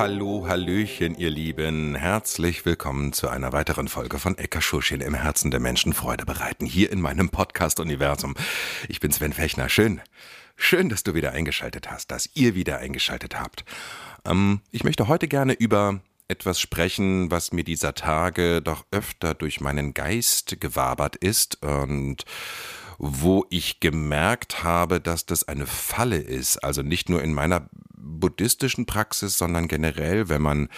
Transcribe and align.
Hallo, 0.00 0.46
hallöchen, 0.48 1.14
ihr 1.14 1.28
Lieben. 1.28 1.94
Herzlich 1.94 2.64
willkommen 2.64 3.12
zu 3.12 3.28
einer 3.28 3.52
weiteren 3.52 3.86
Folge 3.86 4.18
von 4.18 4.38
Eckerschuschchen 4.38 5.02
im 5.02 5.12
Herzen 5.12 5.50
der 5.50 5.60
Menschen 5.60 5.92
Freude 5.92 6.24
bereiten. 6.24 6.64
Hier 6.64 6.90
in 6.90 7.02
meinem 7.02 7.28
Podcast-Universum. 7.28 8.34
Ich 8.88 9.00
bin 9.00 9.12
Sven 9.12 9.34
Fechner. 9.34 9.68
Schön. 9.68 10.00
Schön, 10.56 10.88
dass 10.88 11.02
du 11.02 11.12
wieder 11.12 11.32
eingeschaltet 11.32 11.90
hast, 11.90 12.10
dass 12.10 12.30
ihr 12.32 12.54
wieder 12.54 12.78
eingeschaltet 12.78 13.38
habt. 13.38 13.66
Ähm, 14.24 14.62
ich 14.70 14.84
möchte 14.84 15.06
heute 15.06 15.28
gerne 15.28 15.52
über 15.52 16.00
etwas 16.28 16.58
sprechen, 16.60 17.30
was 17.30 17.52
mir 17.52 17.64
dieser 17.64 17.94
Tage 17.94 18.62
doch 18.62 18.86
öfter 18.90 19.34
durch 19.34 19.60
meinen 19.60 19.92
Geist 19.92 20.62
gewabert 20.62 21.16
ist 21.16 21.62
und 21.62 22.24
wo 23.02 23.46
ich 23.48 23.80
gemerkt 23.80 24.62
habe, 24.62 25.00
dass 25.00 25.24
das 25.24 25.48
eine 25.48 25.66
Falle 25.66 26.18
ist. 26.18 26.58
Also 26.58 26.82
nicht 26.82 27.08
nur 27.08 27.22
in 27.22 27.32
meiner 27.32 27.66
buddhistischen 27.96 28.84
Praxis, 28.84 29.38
sondern 29.38 29.68
generell, 29.68 30.28
wenn 30.28 30.42
man 30.42 30.68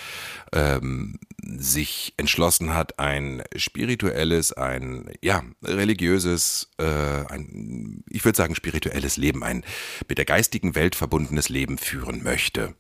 ähm, 0.53 1.19
sich 1.45 2.15
entschlossen 2.17 2.75
hat, 2.75 3.01
ein 3.01 3.43
spirituelles, 3.57 4.53
ein 4.53 5.11
ja 5.21 5.43
religiöses, 5.65 6.71
äh, 6.79 6.85
ein 6.85 8.05
ich 8.09 8.25
würde 8.25 8.37
sagen 8.37 8.55
spirituelles 8.55 9.17
Leben, 9.17 9.43
ein 9.43 9.65
mit 10.09 10.17
der 10.17 10.25
geistigen 10.25 10.77
Welt 10.77 10.95
verbundenes 10.95 11.49
Leben 11.49 11.77
führen 11.77 12.23
möchte. 12.23 12.77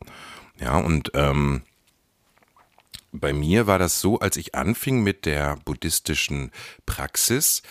Ja 0.60 0.78
und 0.78 1.10
ähm, 1.14 1.62
bei 3.10 3.32
mir 3.32 3.66
war 3.66 3.80
das 3.80 4.00
so, 4.00 4.20
als 4.20 4.36
ich 4.36 4.54
anfing 4.54 5.02
mit 5.02 5.26
der 5.26 5.56
buddhistischen 5.64 6.52
Praxis, 6.86 7.62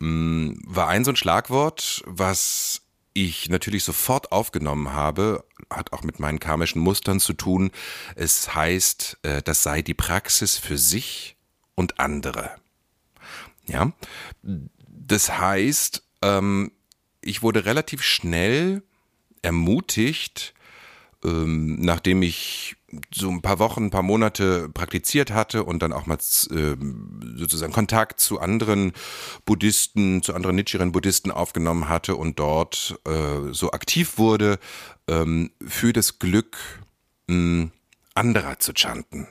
war 0.00 0.88
ein 0.88 1.04
so 1.04 1.12
ein 1.12 1.16
Schlagwort, 1.16 2.02
was 2.06 2.82
ich 3.14 3.48
natürlich 3.48 3.84
sofort 3.84 4.32
aufgenommen 4.32 4.92
habe, 4.92 5.44
hat 5.70 5.92
auch 5.92 6.02
mit 6.02 6.18
meinen 6.18 6.40
karmischen 6.40 6.82
Mustern 6.82 7.20
zu 7.20 7.32
tun. 7.32 7.70
Es 8.16 8.54
heißt, 8.54 9.18
äh, 9.22 9.42
das 9.42 9.62
sei 9.62 9.82
die 9.82 9.94
Praxis 9.94 10.58
für 10.58 10.76
sich 10.76 11.36
und 11.74 12.00
andere. 12.00 12.56
Ja, 13.66 13.92
das 14.42 15.38
heißt, 15.38 16.02
ähm, 16.22 16.72
ich 17.20 17.42
wurde 17.42 17.64
relativ 17.64 18.02
schnell 18.02 18.82
ermutigt, 19.42 20.53
ähm, 21.24 21.76
nachdem 21.80 22.22
ich 22.22 22.76
so 23.12 23.28
ein 23.30 23.42
paar 23.42 23.58
Wochen, 23.58 23.86
ein 23.86 23.90
paar 23.90 24.02
Monate 24.02 24.68
praktiziert 24.68 25.32
hatte 25.32 25.64
und 25.64 25.82
dann 25.82 25.92
auch 25.92 26.06
mal 26.06 26.16
äh, 26.16 26.76
sozusagen 27.36 27.72
Kontakt 27.72 28.20
zu 28.20 28.40
anderen 28.40 28.92
Buddhisten, 29.44 30.22
zu 30.22 30.34
anderen 30.34 30.56
Nichiren 30.56 30.92
Buddhisten 30.92 31.30
aufgenommen 31.30 31.88
hatte 31.88 32.16
und 32.16 32.38
dort 32.38 33.00
äh, 33.06 33.52
so 33.52 33.72
aktiv 33.72 34.18
wurde, 34.18 34.58
ähm, 35.08 35.50
für 35.66 35.92
das 35.92 36.18
Glück 36.18 36.56
mh, 37.26 37.70
anderer 38.14 38.58
zu 38.58 38.72
chanten. 38.74 39.26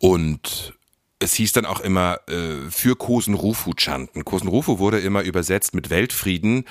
Und 0.00 0.74
es 1.18 1.34
hieß 1.34 1.52
dann 1.52 1.64
auch 1.64 1.80
immer 1.80 2.18
äh, 2.28 2.70
für 2.70 2.96
Kosen 2.96 3.34
Rufu 3.34 3.72
chanten. 3.76 4.24
Kosen 4.24 4.48
Rufu 4.48 4.78
wurde 4.78 5.00
immer 5.00 5.22
übersetzt 5.22 5.74
mit 5.74 5.90
Weltfrieden. 5.90 6.64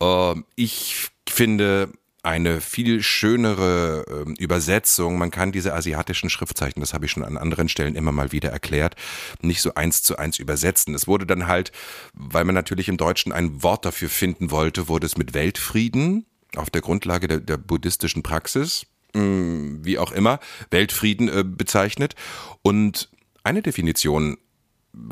Äh, 0.00 0.34
ich 0.56 1.08
finde, 1.28 1.92
eine 2.22 2.60
viel 2.60 3.02
schönere 3.02 4.04
äh, 4.26 4.42
Übersetzung. 4.42 5.18
Man 5.18 5.30
kann 5.30 5.52
diese 5.52 5.74
asiatischen 5.74 6.30
Schriftzeichen, 6.30 6.80
das 6.80 6.94
habe 6.94 7.06
ich 7.06 7.10
schon 7.10 7.24
an 7.24 7.36
anderen 7.36 7.68
Stellen 7.68 7.94
immer 7.94 8.12
mal 8.12 8.32
wieder 8.32 8.50
erklärt, 8.50 8.96
nicht 9.40 9.62
so 9.62 9.74
eins 9.74 10.02
zu 10.02 10.16
eins 10.16 10.38
übersetzen. 10.38 10.94
Es 10.94 11.06
wurde 11.06 11.26
dann 11.26 11.46
halt, 11.46 11.72
weil 12.12 12.44
man 12.44 12.54
natürlich 12.54 12.88
im 12.88 12.96
Deutschen 12.96 13.32
ein 13.32 13.62
Wort 13.62 13.84
dafür 13.84 14.08
finden 14.08 14.50
wollte, 14.50 14.88
wurde 14.88 15.06
es 15.06 15.16
mit 15.16 15.34
Weltfrieden 15.34 16.26
auf 16.56 16.70
der 16.70 16.82
Grundlage 16.82 17.28
der, 17.28 17.40
der 17.40 17.56
buddhistischen 17.56 18.22
Praxis, 18.22 18.86
mh, 19.14 19.22
hm, 19.22 19.84
wie 19.84 19.98
auch 19.98 20.12
immer, 20.12 20.40
Weltfrieden 20.70 21.28
äh, 21.28 21.44
bezeichnet. 21.44 22.14
Und 22.62 23.08
eine 23.44 23.62
Definition 23.62 24.36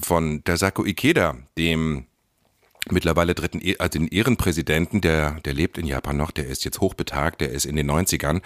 von 0.02 0.42
Dasako 0.44 0.84
Ikeda, 0.84 1.36
dem 1.56 2.06
mittlerweile 2.92 3.34
dritten, 3.34 3.60
e, 3.62 3.76
also 3.78 3.98
den 3.98 4.08
Ehrenpräsidenten, 4.08 5.00
der, 5.00 5.40
der 5.44 5.54
lebt 5.54 5.78
in 5.78 5.86
Japan 5.86 6.16
noch, 6.16 6.30
der 6.30 6.46
ist 6.46 6.64
jetzt 6.64 6.80
hochbetagt, 6.80 7.40
der 7.40 7.50
ist 7.50 7.64
in 7.64 7.76
den 7.76 7.90
90ern 7.90 8.40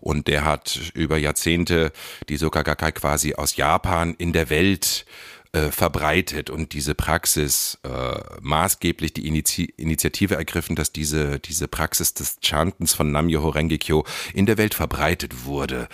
und 0.00 0.26
der 0.26 0.44
hat 0.44 0.92
über 0.94 1.16
Jahrzehnte 1.16 1.92
die 2.28 2.36
Sokagakai 2.36 2.92
quasi 2.92 3.34
aus 3.34 3.56
Japan 3.56 4.14
in 4.18 4.32
der 4.32 4.50
Welt 4.50 5.06
äh, 5.54 5.70
verbreitet 5.70 6.48
und 6.48 6.72
diese 6.72 6.94
Praxis 6.94 7.78
äh, 7.82 8.20
maßgeblich 8.40 9.12
die 9.12 9.26
Initi 9.26 9.64
Initiative 9.76 10.34
ergriffen, 10.34 10.76
dass 10.76 10.92
diese, 10.92 11.40
diese 11.40 11.68
Praxis 11.68 12.14
des 12.14 12.38
Chantens 12.42 12.94
von 12.94 13.12
Namyoho 13.12 13.50
Rengekyo 13.50 14.06
in 14.32 14.46
der 14.46 14.56
Welt 14.56 14.72
verbreitet 14.74 15.44
wurde. 15.44 15.88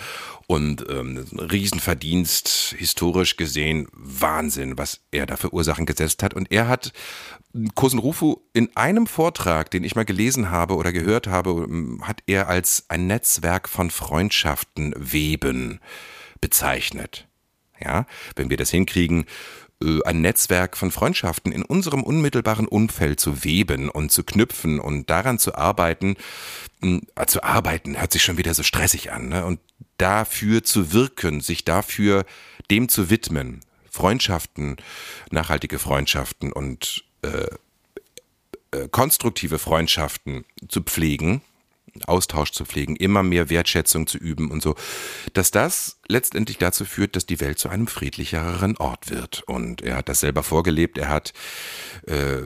Und 0.47 0.85
ähm, 0.89 1.25
Riesenverdienst, 1.33 2.75
historisch 2.77 3.35
gesehen, 3.35 3.87
Wahnsinn, 3.91 4.77
was 4.77 5.01
er 5.11 5.25
da 5.25 5.35
für 5.35 5.53
Ursachen 5.53 5.85
gesetzt 5.85 6.23
hat. 6.23 6.33
Und 6.33 6.51
er 6.51 6.67
hat 6.67 6.93
Kosenrufu 7.75 8.37
in 8.53 8.75
einem 8.75 9.07
Vortrag, 9.07 9.69
den 9.71 9.83
ich 9.83 9.95
mal 9.95 10.05
gelesen 10.05 10.49
habe 10.49 10.75
oder 10.75 10.91
gehört 10.91 11.27
habe, 11.27 11.67
ähm, 11.69 12.07
hat 12.07 12.23
er 12.25 12.47
als 12.47 12.85
ein 12.87 13.07
Netzwerk 13.07 13.67
von 13.67 13.91
Freundschaften 13.91 14.93
weben 14.97 15.79
bezeichnet. 16.41 17.28
Ja, 17.83 18.05
wenn 18.35 18.49
wir 18.49 18.57
das 18.57 18.71
hinkriegen, 18.71 19.25
äh, 19.81 19.99
ein 20.05 20.21
Netzwerk 20.21 20.77
von 20.77 20.91
Freundschaften 20.91 21.51
in 21.51 21.63
unserem 21.63 22.03
unmittelbaren 22.03 22.67
Umfeld 22.67 23.19
zu 23.19 23.43
weben 23.43 23.89
und 23.89 24.11
zu 24.11 24.23
knüpfen 24.23 24.79
und 24.79 25.09
daran 25.09 25.39
zu 25.39 25.55
arbeiten, 25.55 26.17
hm, 26.81 27.03
äh, 27.15 27.25
zu 27.25 27.43
arbeiten 27.43 27.99
hört 27.99 28.11
sich 28.11 28.23
schon 28.23 28.37
wieder 28.37 28.53
so 28.53 28.63
stressig 28.63 29.11
an, 29.11 29.29
ne? 29.29 29.45
und 29.45 29.59
dafür 29.97 30.63
zu 30.63 30.93
wirken, 30.93 31.41
sich 31.41 31.65
dafür 31.65 32.25
dem 32.71 32.89
zu 32.89 33.09
widmen, 33.09 33.61
Freundschaften, 33.89 34.77
nachhaltige 35.31 35.79
Freundschaften 35.79 36.51
und 36.51 37.03
äh, 37.21 37.47
äh, 38.71 38.87
konstruktive 38.89 39.59
Freundschaften 39.59 40.45
zu 40.67 40.81
pflegen, 40.83 41.41
Austausch 42.05 42.51
zu 42.51 42.65
pflegen, 42.65 42.95
immer 42.95 43.23
mehr 43.23 43.49
Wertschätzung 43.49 44.07
zu 44.07 44.17
üben 44.17 44.51
und 44.51 44.61
so, 44.61 44.75
dass 45.33 45.51
das 45.51 45.99
letztendlich 46.07 46.57
dazu 46.57 46.85
führt, 46.85 47.15
dass 47.15 47.25
die 47.25 47.39
Welt 47.39 47.59
zu 47.59 47.69
einem 47.69 47.87
friedlicheren 47.87 48.77
Ort 48.77 49.09
wird. 49.09 49.43
Und 49.45 49.81
er 49.81 49.97
hat 49.97 50.09
das 50.09 50.19
selber 50.19 50.43
vorgelebt, 50.43 50.97
er 50.97 51.09
hat 51.09 51.33
äh, 52.07 52.41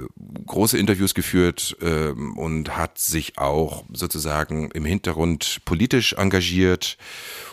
große 0.46 0.78
Interviews 0.78 1.14
geführt 1.14 1.78
äh, 1.82 2.10
und 2.10 2.76
hat 2.76 3.00
sich 3.00 3.38
auch 3.38 3.86
sozusagen 3.92 4.72
im 4.72 4.86
Hintergrund 4.86 5.62
politisch 5.66 6.14
engagiert 6.14 6.98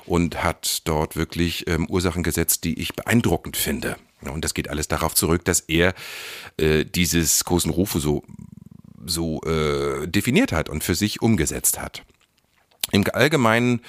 und 0.07 0.43
hat 0.43 0.83
dort 0.85 1.17
wirklich 1.17 1.67
ähm, 1.69 1.89
Ursachen 1.89 2.23
gesetzt, 2.23 2.65
die 2.65 2.81
ich 2.81 2.95
beeindruckend 2.95 3.57
finde. 3.57 3.97
Und 4.23 4.45
das 4.45 4.55
geht 4.55 4.69
alles 4.69 4.89
darauf 4.89 5.15
zurück, 5.15 5.45
dass 5.45 5.61
er 5.61 5.95
äh, 6.59 6.85
dieses 6.85 7.45
Kosen 7.45 7.71
Rufu 7.71 8.01
so, 8.01 8.23
so 9.05 9.43
äh, 9.43 10.07
definiert 10.07 10.53
hat 10.53 10.69
und 10.69 10.85
für 10.85 10.95
sich 10.95 11.23
umgesetzt 11.23 11.81
hat. 11.81 12.03
Im 12.93 13.05
allgemeinen 13.13 13.83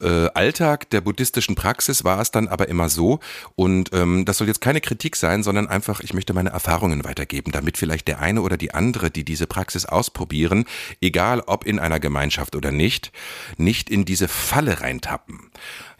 äh, 0.00 0.28
Alltag 0.34 0.88
der 0.90 1.00
buddhistischen 1.00 1.54
Praxis 1.54 2.04
war 2.04 2.20
es 2.20 2.30
dann 2.30 2.48
aber 2.48 2.68
immer 2.68 2.88
so, 2.88 3.20
und 3.54 3.90
ähm, 3.92 4.24
das 4.24 4.38
soll 4.38 4.46
jetzt 4.46 4.60
keine 4.60 4.80
Kritik 4.80 5.16
sein, 5.16 5.42
sondern 5.42 5.68
einfach, 5.68 6.00
ich 6.00 6.14
möchte 6.14 6.32
meine 6.32 6.50
Erfahrungen 6.50 7.04
weitergeben, 7.04 7.52
damit 7.52 7.76
vielleicht 7.76 8.08
der 8.08 8.20
eine 8.20 8.42
oder 8.42 8.56
die 8.56 8.72
andere, 8.72 9.10
die 9.10 9.24
diese 9.24 9.46
Praxis 9.46 9.84
ausprobieren, 9.84 10.64
egal 11.00 11.40
ob 11.40 11.66
in 11.66 11.78
einer 11.78 12.00
Gemeinschaft 12.00 12.56
oder 12.56 12.72
nicht, 12.72 13.12
nicht 13.56 13.90
in 13.90 14.04
diese 14.04 14.28
Falle 14.28 14.80
reintappen. 14.80 15.50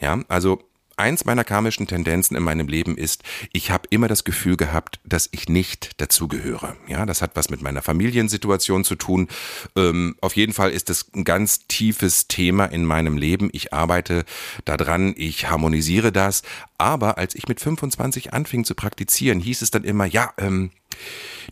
Ja, 0.00 0.20
also 0.28 0.62
eins 0.96 1.25
meiner 1.25 1.44
karmischen 1.44 1.87
Tendenzen 1.87 2.37
in 2.37 2.43
meinem 2.43 2.69
Leben 2.69 2.96
ist, 2.96 3.22
ich 3.52 3.70
habe 3.70 3.88
immer 3.90 4.08
das 4.08 4.25
Gefühl 4.25 4.56
gehabt, 4.56 5.00
dass 5.04 5.28
ich 5.32 5.48
nicht 5.48 6.00
dazugehöre. 6.00 6.76
Ja, 6.88 7.06
das 7.06 7.22
hat 7.22 7.32
was 7.34 7.50
mit 7.50 7.62
meiner 7.62 7.82
Familiensituation 7.82 8.84
zu 8.84 8.94
tun. 8.94 9.28
Ähm, 9.76 10.16
auf 10.20 10.37
jeden 10.37 10.52
Fall 10.52 10.70
ist 10.70 10.90
es 10.90 11.06
ein 11.14 11.25
ganz 11.25 11.66
tiefes 11.66 12.28
Thema 12.28 12.66
in 12.66 12.84
meinem 12.84 13.16
Leben. 13.16 13.50
Ich 13.52 13.72
arbeite 13.72 14.25
daran, 14.64 15.14
ich 15.16 15.48
harmonisiere 15.50 16.12
das. 16.12 16.43
Aber 16.78 17.19
als 17.19 17.34
ich 17.34 17.49
mit 17.49 17.60
25 17.60 18.32
anfing 18.32 18.64
zu 18.64 18.75
praktizieren, 18.75 19.40
hieß 19.40 19.62
es 19.62 19.70
dann 19.70 19.84
immer, 19.84 20.06
ja, 20.06 20.32
ähm, 20.38 20.70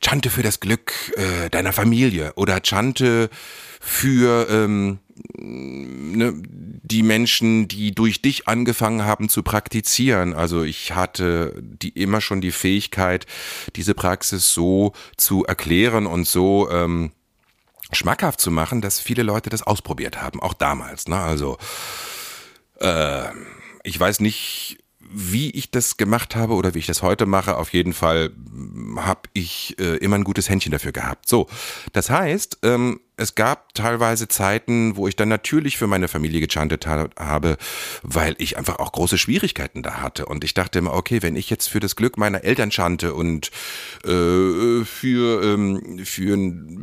Chante 0.02 0.30
für 0.30 0.42
das 0.42 0.60
Glück 0.60 0.92
äh, 1.16 1.50
deiner 1.50 1.72
Familie 1.72 2.32
oder 2.36 2.60
Chante 2.62 3.30
für 3.80 4.48
ähm, 4.50 4.98
ne, 5.32 6.34
die 6.82 7.02
Menschen, 7.02 7.68
die 7.68 7.94
durch 7.94 8.22
dich 8.22 8.46
angefangen 8.46 9.04
haben 9.04 9.28
zu 9.28 9.42
praktizieren. 9.42 10.34
Also 10.34 10.62
ich 10.62 10.92
hatte 10.92 11.54
die 11.62 11.90
immer 11.90 12.20
schon 12.20 12.40
die 12.40 12.52
Fähigkeit, 12.52 13.26
diese 13.76 13.94
Praxis 13.94 14.52
so 14.52 14.92
zu 15.16 15.44
erklären 15.44 16.06
und 16.06 16.26
so 16.26 16.70
ähm, 16.70 17.12
schmackhaft 17.92 18.40
zu 18.40 18.50
machen, 18.50 18.80
dass 18.80 19.00
viele 19.00 19.22
Leute 19.22 19.50
das 19.50 19.62
ausprobiert 19.62 20.20
haben, 20.20 20.40
auch 20.40 20.54
damals. 20.54 21.08
Ne? 21.08 21.18
Also 21.18 21.58
äh, 22.80 23.24
ich 23.82 23.98
weiß 23.98 24.20
nicht, 24.20 24.78
wie 25.16 25.50
ich 25.50 25.70
das 25.70 25.96
gemacht 25.96 26.34
habe 26.34 26.54
oder 26.54 26.74
wie 26.74 26.80
ich 26.80 26.86
das 26.86 27.02
heute 27.02 27.24
mache, 27.26 27.56
auf 27.56 27.72
jeden 27.72 27.92
Fall 27.92 28.30
habe 28.96 29.28
ich 29.32 29.78
äh, 29.78 29.96
immer 29.98 30.16
ein 30.16 30.24
gutes 30.24 30.48
Händchen 30.48 30.72
dafür 30.72 30.92
gehabt. 30.92 31.28
So, 31.28 31.46
das 31.92 32.10
heißt, 32.10 32.58
ähm, 32.62 33.00
es 33.16 33.36
gab 33.36 33.74
teilweise 33.74 34.26
Zeiten, 34.26 34.96
wo 34.96 35.06
ich 35.06 35.14
dann 35.14 35.28
natürlich 35.28 35.76
für 35.76 35.86
meine 35.86 36.08
Familie 36.08 36.40
gechantet 36.40 36.86
habe, 36.86 37.56
weil 38.02 38.34
ich 38.38 38.58
einfach 38.58 38.80
auch 38.80 38.90
große 38.90 39.18
Schwierigkeiten 39.18 39.82
da 39.82 40.02
hatte. 40.02 40.26
Und 40.26 40.42
ich 40.42 40.54
dachte 40.54 40.80
immer, 40.80 40.94
okay, 40.94 41.22
wenn 41.22 41.36
ich 41.36 41.48
jetzt 41.48 41.68
für 41.68 41.78
das 41.78 41.94
Glück 41.94 42.16
meiner 42.16 42.42
Eltern 42.42 42.72
chante 42.72 43.14
und 43.14 43.50
äh, 44.04 44.84
für, 44.84 45.42
ähm, 45.42 46.00
für, 46.04 46.36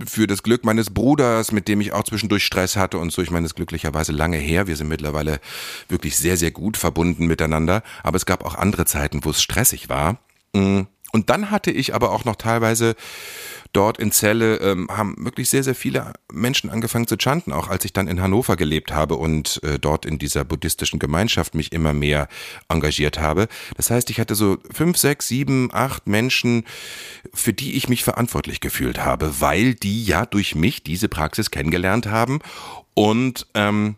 für 0.08 0.28
das 0.28 0.44
Glück 0.44 0.64
meines 0.64 0.90
Bruders, 0.92 1.52
mit 1.52 1.68
dem 1.68 1.82
ich 1.82 1.92
auch 1.92 2.04
zwischendurch 2.04 2.46
Stress 2.46 2.78
hatte 2.78 2.98
und 2.98 3.12
so, 3.12 3.22
ich 3.22 3.32
meine, 3.32 3.46
das 3.46 3.56
glücklicherweise 3.56 4.14
lange 4.14 4.38
her. 4.38 4.68
Wir 4.68 4.78
sind 4.78 4.88
mittlerweile 4.88 5.42
wirklich 5.90 6.16
sehr, 6.16 6.38
sehr 6.38 6.52
gut 6.52 6.78
verbunden 6.78 7.28
miteinander. 7.28 7.84
Aber 8.04 8.16
es 8.16 8.26
gab 8.26 8.46
auch 8.46 8.56
andere 8.56 8.86
Zeiten, 8.86 9.26
wo 9.26 9.32
es 9.32 9.42
stressig 9.42 9.90
war. 9.90 10.18
Mm. 10.54 10.84
Und 11.12 11.30
dann 11.30 11.52
hatte 11.52 11.72
ich 11.72 11.94
aber 11.94 12.12
auch 12.12 12.24
noch 12.24 12.38
teilweise 12.38 12.96
dort 13.74 13.98
in 14.00 14.12
Celle 14.12 14.58
ähm, 14.58 14.88
haben 14.90 15.16
wirklich 15.18 15.50
sehr, 15.50 15.64
sehr 15.64 15.76
viele 15.76 16.14
Menschen 16.32 16.70
angefangen 16.70 17.08
zu 17.08 17.16
chanten, 17.18 17.54
auch 17.54 17.68
als 17.68 17.86
ich 17.86 17.94
dann 17.94 18.08
in 18.08 18.22
Hannover 18.22 18.56
gelebt 18.56 18.92
habe 18.94 19.16
und 19.16 19.62
äh, 19.64 19.80
dort 19.80 20.06
in 20.06 20.20
dieser 20.20 20.44
buddhistischen 20.44 21.00
Gemeinschaft 21.00 21.56
mich 21.56 21.72
immer 21.72 21.94
mehr 21.94 22.28
engagiert 22.68 23.20
habe. 23.20 23.48
Das 23.78 23.90
heißt, 23.90 24.10
ich 24.10 24.20
hatte 24.20 24.36
so 24.36 24.58
fünf, 24.74 24.98
sechs, 24.98 25.28
sieben, 25.28 25.70
acht 25.74 26.08
Menschen, 26.08 26.66
für 27.34 27.54
die 27.54 27.76
ich 27.76 27.88
mich 27.90 28.04
verantwortlich 28.04 28.60
gefühlt 28.60 29.00
habe, 29.00 29.40
weil 29.40 29.74
die 29.74 30.04
ja 30.04 30.26
durch 30.26 30.56
mich 30.56 30.84
diese 30.84 31.08
Praxis 31.08 31.52
kennengelernt 31.52 32.08
haben 32.08 32.40
und 32.94 33.48
ähm, 33.54 33.96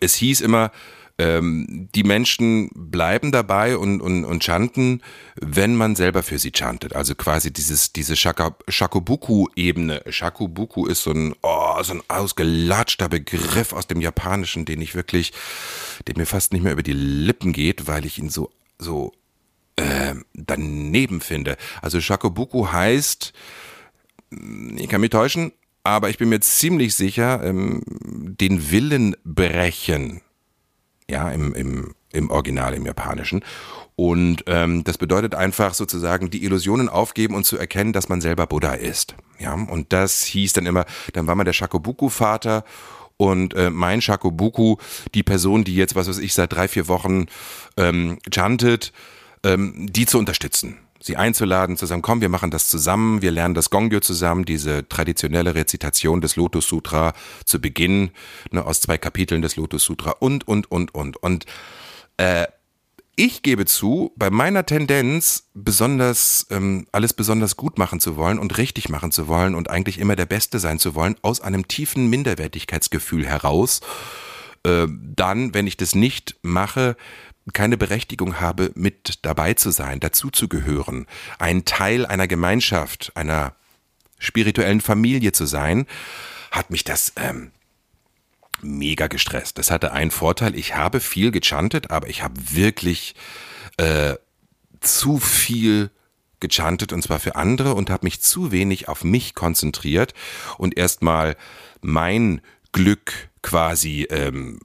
es 0.00 0.14
hieß 0.14 0.40
immer, 0.40 0.72
ähm, 1.18 1.88
die 1.94 2.04
Menschen 2.04 2.70
bleiben 2.74 3.32
dabei 3.32 3.78
und, 3.78 4.02
und, 4.02 4.24
und 4.24 4.44
chanten, 4.44 5.02
wenn 5.40 5.74
man 5.74 5.96
selber 5.96 6.22
für 6.22 6.38
sie 6.38 6.52
chantet. 6.52 6.94
Also 6.94 7.14
quasi 7.14 7.50
dieses, 7.52 7.92
diese 7.92 8.16
Shakobuku-Ebene. 8.16 10.02
Shakobuku 10.08 10.86
ist 10.86 11.02
so 11.02 11.12
ein, 11.12 11.34
oh, 11.42 11.82
so 11.82 11.94
ein 11.94 12.02
ausgelatschter 12.08 13.08
Begriff 13.08 13.72
aus 13.72 13.86
dem 13.86 14.02
Japanischen, 14.02 14.66
den 14.66 14.82
ich 14.82 14.94
wirklich, 14.94 15.32
der 16.06 16.16
mir 16.18 16.26
fast 16.26 16.52
nicht 16.52 16.62
mehr 16.62 16.72
über 16.72 16.82
die 16.82 16.92
Lippen 16.92 17.54
geht, 17.54 17.86
weil 17.86 18.04
ich 18.04 18.18
ihn 18.18 18.28
so, 18.28 18.50
so 18.78 19.12
äh, 19.76 20.14
daneben 20.34 21.22
finde. 21.22 21.56
Also 21.80 21.98
Shakobuku 22.00 22.72
heißt, 22.72 23.32
ich 24.76 24.88
kann 24.88 25.00
mich 25.00 25.10
täuschen, 25.10 25.52
aber 25.82 26.10
ich 26.10 26.18
bin 26.18 26.28
mir 26.28 26.40
ziemlich 26.40 26.94
sicher, 26.94 27.42
ähm, 27.42 27.80
den 27.86 28.70
Willen 28.70 29.16
brechen 29.24 30.20
ja, 31.10 31.30
im, 31.30 31.54
im, 31.54 31.94
im 32.12 32.30
Original, 32.30 32.74
im 32.74 32.86
Japanischen. 32.86 33.44
Und 33.94 34.44
ähm, 34.46 34.84
das 34.84 34.98
bedeutet 34.98 35.34
einfach 35.34 35.74
sozusagen 35.74 36.30
die 36.30 36.44
Illusionen 36.44 36.88
aufgeben 36.88 37.34
und 37.34 37.44
zu 37.44 37.56
erkennen, 37.56 37.92
dass 37.92 38.08
man 38.08 38.20
selber 38.20 38.46
Buddha 38.46 38.74
ist. 38.74 39.14
Ja, 39.38 39.54
und 39.54 39.92
das 39.92 40.22
hieß 40.24 40.52
dann 40.52 40.66
immer, 40.66 40.84
dann 41.12 41.26
war 41.26 41.34
man 41.34 41.46
der 41.46 41.52
Shakobuku-Vater 41.52 42.64
und 43.16 43.54
äh, 43.54 43.70
mein 43.70 44.02
Shakobuku, 44.02 44.76
die 45.14 45.22
Person, 45.22 45.64
die 45.64 45.74
jetzt, 45.74 45.94
was 45.94 46.08
weiß 46.08 46.18
ich, 46.18 46.34
seit 46.34 46.52
drei, 46.52 46.68
vier 46.68 46.88
Wochen 46.88 47.26
ähm, 47.78 48.18
chantet, 48.30 48.92
ähm, 49.42 49.86
die 49.90 50.04
zu 50.06 50.18
unterstützen 50.18 50.78
sie 51.00 51.16
einzuladen, 51.16 51.76
zu 51.76 51.86
sagen, 51.86 52.02
komm, 52.02 52.20
wir 52.20 52.28
machen 52.28 52.50
das 52.50 52.68
zusammen, 52.68 53.22
wir 53.22 53.30
lernen 53.30 53.54
das 53.54 53.70
Gongyo 53.70 54.00
zusammen, 54.00 54.44
diese 54.44 54.88
traditionelle 54.88 55.54
Rezitation 55.54 56.20
des 56.20 56.36
Lotus 56.36 56.68
Sutra 56.68 57.12
zu 57.44 57.60
Beginn, 57.60 58.10
ne, 58.50 58.64
aus 58.64 58.80
zwei 58.80 58.98
Kapiteln 58.98 59.42
des 59.42 59.56
Lotus 59.56 59.84
Sutra 59.84 60.12
und, 60.12 60.46
und, 60.48 60.70
und, 60.70 60.94
und. 60.94 61.16
Und 61.16 61.46
äh, 62.16 62.46
ich 63.18 63.42
gebe 63.42 63.64
zu, 63.64 64.12
bei 64.16 64.28
meiner 64.28 64.66
Tendenz, 64.66 65.48
besonders 65.54 66.46
ähm, 66.50 66.86
alles 66.92 67.14
besonders 67.14 67.56
gut 67.56 67.78
machen 67.78 67.98
zu 67.98 68.16
wollen 68.16 68.38
und 68.38 68.58
richtig 68.58 68.90
machen 68.90 69.10
zu 69.10 69.26
wollen 69.26 69.54
und 69.54 69.70
eigentlich 69.70 69.98
immer 69.98 70.16
der 70.16 70.26
Beste 70.26 70.58
sein 70.58 70.78
zu 70.78 70.94
wollen, 70.94 71.16
aus 71.22 71.40
einem 71.40 71.66
tiefen 71.66 72.08
Minderwertigkeitsgefühl 72.08 73.26
heraus, 73.26 73.80
äh, 74.64 74.86
dann, 74.90 75.54
wenn 75.54 75.66
ich 75.66 75.78
das 75.78 75.94
nicht 75.94 76.36
mache, 76.42 76.96
keine 77.52 77.76
Berechtigung 77.76 78.40
habe, 78.40 78.72
mit 78.74 79.20
dabei 79.22 79.54
zu 79.54 79.70
sein, 79.70 80.00
dazuzugehören, 80.00 81.06
ein 81.38 81.64
Teil 81.64 82.04
einer 82.06 82.26
Gemeinschaft, 82.26 83.12
einer 83.14 83.54
spirituellen 84.18 84.80
Familie 84.80 85.32
zu 85.32 85.46
sein, 85.46 85.86
hat 86.50 86.70
mich 86.70 86.84
das 86.84 87.12
ähm, 87.16 87.52
mega 88.62 89.06
gestresst. 89.06 89.58
Das 89.58 89.70
hatte 89.70 89.92
einen 89.92 90.10
Vorteil, 90.10 90.54
ich 90.54 90.74
habe 90.74 91.00
viel 91.00 91.30
gechantet, 91.30 91.90
aber 91.90 92.08
ich 92.08 92.22
habe 92.22 92.34
wirklich 92.52 93.14
äh, 93.76 94.14
zu 94.80 95.18
viel 95.18 95.90
gechantet 96.40 96.92
und 96.92 97.02
zwar 97.02 97.18
für 97.18 97.36
andere 97.36 97.74
und 97.74 97.90
habe 97.90 98.06
mich 98.06 98.20
zu 98.20 98.52
wenig 98.52 98.88
auf 98.88 99.04
mich 99.04 99.34
konzentriert 99.34 100.14
und 100.58 100.76
erstmal 100.76 101.36
mein 101.80 102.40
Glück 102.72 103.30
quasi 103.42 104.06
ähm, 104.10 104.60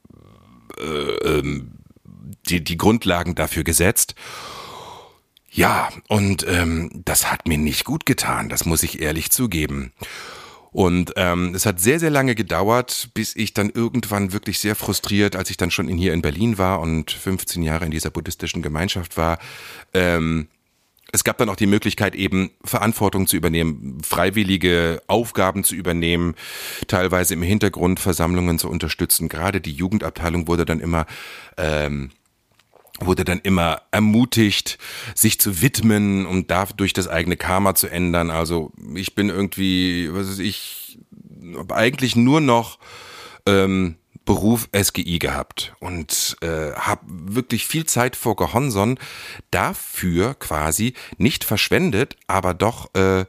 äh, 0.77 0.83
ähm, 0.83 1.80
die, 2.51 2.63
die 2.63 2.77
Grundlagen 2.77 3.35
dafür 3.35 3.63
gesetzt. 3.63 4.15
Ja, 5.49 5.89
und 6.07 6.45
ähm, 6.47 6.89
das 7.03 7.31
hat 7.31 7.47
mir 7.47 7.57
nicht 7.57 7.83
gut 7.83 8.05
getan, 8.05 8.47
das 8.49 8.65
muss 8.65 8.83
ich 8.83 9.01
ehrlich 9.01 9.31
zugeben. 9.31 9.91
Und 10.71 11.11
ähm, 11.17 11.53
es 11.53 11.65
hat 11.65 11.81
sehr, 11.81 11.99
sehr 11.99 12.09
lange 12.09 12.33
gedauert, 12.33 13.09
bis 13.13 13.35
ich 13.35 13.53
dann 13.53 13.69
irgendwann 13.69 14.31
wirklich 14.31 14.59
sehr 14.59 14.75
frustriert, 14.75 15.35
als 15.35 15.49
ich 15.49 15.57
dann 15.57 15.69
schon 15.69 15.89
in, 15.89 15.97
hier 15.97 16.13
in 16.13 16.21
Berlin 16.21 16.57
war 16.57 16.79
und 16.79 17.11
15 17.11 17.61
Jahre 17.61 17.83
in 17.83 17.91
dieser 17.91 18.09
buddhistischen 18.09 18.61
Gemeinschaft 18.61 19.17
war, 19.17 19.37
ähm, 19.93 20.47
es 21.11 21.23
gab 21.23 21.37
dann 21.37 21.49
auch 21.49 21.55
die 21.55 21.67
Möglichkeit, 21.67 22.15
eben 22.15 22.51
Verantwortung 22.63 23.27
zu 23.27 23.35
übernehmen, 23.35 23.97
freiwillige 24.01 25.01
Aufgaben 25.07 25.63
zu 25.63 25.75
übernehmen, 25.75 26.35
teilweise 26.87 27.33
im 27.33 27.41
Hintergrund 27.41 27.99
Versammlungen 27.99 28.59
zu 28.59 28.69
unterstützen. 28.69 29.27
Gerade 29.27 29.59
die 29.59 29.73
Jugendabteilung 29.73 30.47
wurde 30.47 30.65
dann 30.65 30.79
immer 30.79 31.05
ähm, 31.57 32.11
wurde 33.05 33.25
dann 33.25 33.39
immer 33.39 33.81
ermutigt, 33.91 34.77
sich 35.15 35.39
zu 35.39 35.61
widmen 35.61 36.25
und 36.25 36.51
dadurch 36.51 36.93
das 36.93 37.07
eigene 37.07 37.37
Karma 37.37 37.75
zu 37.75 37.87
ändern. 37.87 38.29
Also 38.29 38.71
ich 38.95 39.15
bin 39.15 39.29
irgendwie, 39.29 40.09
was 40.13 40.29
weiß 40.29 40.39
ich, 40.39 40.99
eigentlich 41.69 42.15
nur 42.15 42.41
noch 42.41 42.79
ähm, 43.45 43.95
Beruf 44.25 44.69
SGI 44.71 45.17
gehabt 45.19 45.73
und 45.79 46.37
äh, 46.41 46.73
habe 46.73 47.01
wirklich 47.07 47.65
viel 47.65 47.85
Zeit 47.85 48.15
vor 48.15 48.35
Gehonson 48.35 48.99
dafür 49.49 50.35
quasi 50.35 50.93
nicht 51.17 51.43
verschwendet, 51.43 52.17
aber 52.27 52.53
doch 52.53 52.93
äh, 52.93 53.25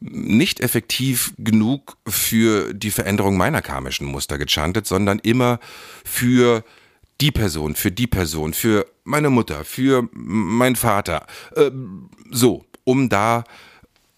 nicht 0.00 0.60
effektiv 0.60 1.32
genug 1.38 1.96
für 2.06 2.74
die 2.74 2.90
Veränderung 2.90 3.36
meiner 3.36 3.62
karmischen 3.62 4.06
Muster 4.06 4.38
gechantet, 4.38 4.86
sondern 4.86 5.20
immer 5.20 5.60
für 6.04 6.64
die 7.20 7.30
Person, 7.30 7.74
für 7.74 7.92
die 7.92 8.06
Person, 8.06 8.54
für 8.54 8.86
meine 9.04 9.30
Mutter, 9.30 9.64
für 9.64 10.08
meinen 10.12 10.76
Vater. 10.76 11.26
Äh, 11.56 11.70
so, 12.30 12.64
um 12.84 13.08
da 13.08 13.44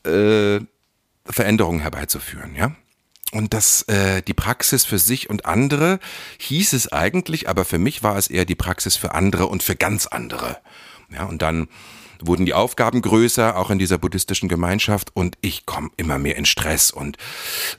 äh, 0.04 0.60
Veränderungen 1.26 1.80
herbeizuführen, 1.80 2.54
ja. 2.54 2.74
Und 3.32 3.52
das, 3.52 3.82
äh, 3.88 4.22
die 4.22 4.34
Praxis 4.34 4.84
für 4.84 4.98
sich 4.98 5.28
und 5.28 5.44
andere 5.44 5.98
hieß 6.38 6.72
es 6.72 6.92
eigentlich, 6.92 7.48
aber 7.48 7.64
für 7.64 7.78
mich 7.78 8.02
war 8.04 8.16
es 8.16 8.28
eher 8.28 8.44
die 8.44 8.54
Praxis 8.54 8.96
für 8.96 9.12
andere 9.12 9.46
und 9.46 9.62
für 9.62 9.74
ganz 9.74 10.06
andere. 10.06 10.58
Ja, 11.10 11.24
und 11.24 11.42
dann 11.42 11.68
wurden 12.20 12.46
die 12.46 12.54
Aufgaben 12.54 13.02
größer, 13.02 13.56
auch 13.56 13.70
in 13.70 13.78
dieser 13.78 13.98
buddhistischen 13.98 14.48
Gemeinschaft. 14.48 15.10
Und 15.14 15.36
ich 15.40 15.66
komme 15.66 15.90
immer 15.96 16.18
mehr 16.18 16.36
in 16.36 16.44
Stress. 16.44 16.90
Und 16.90 17.16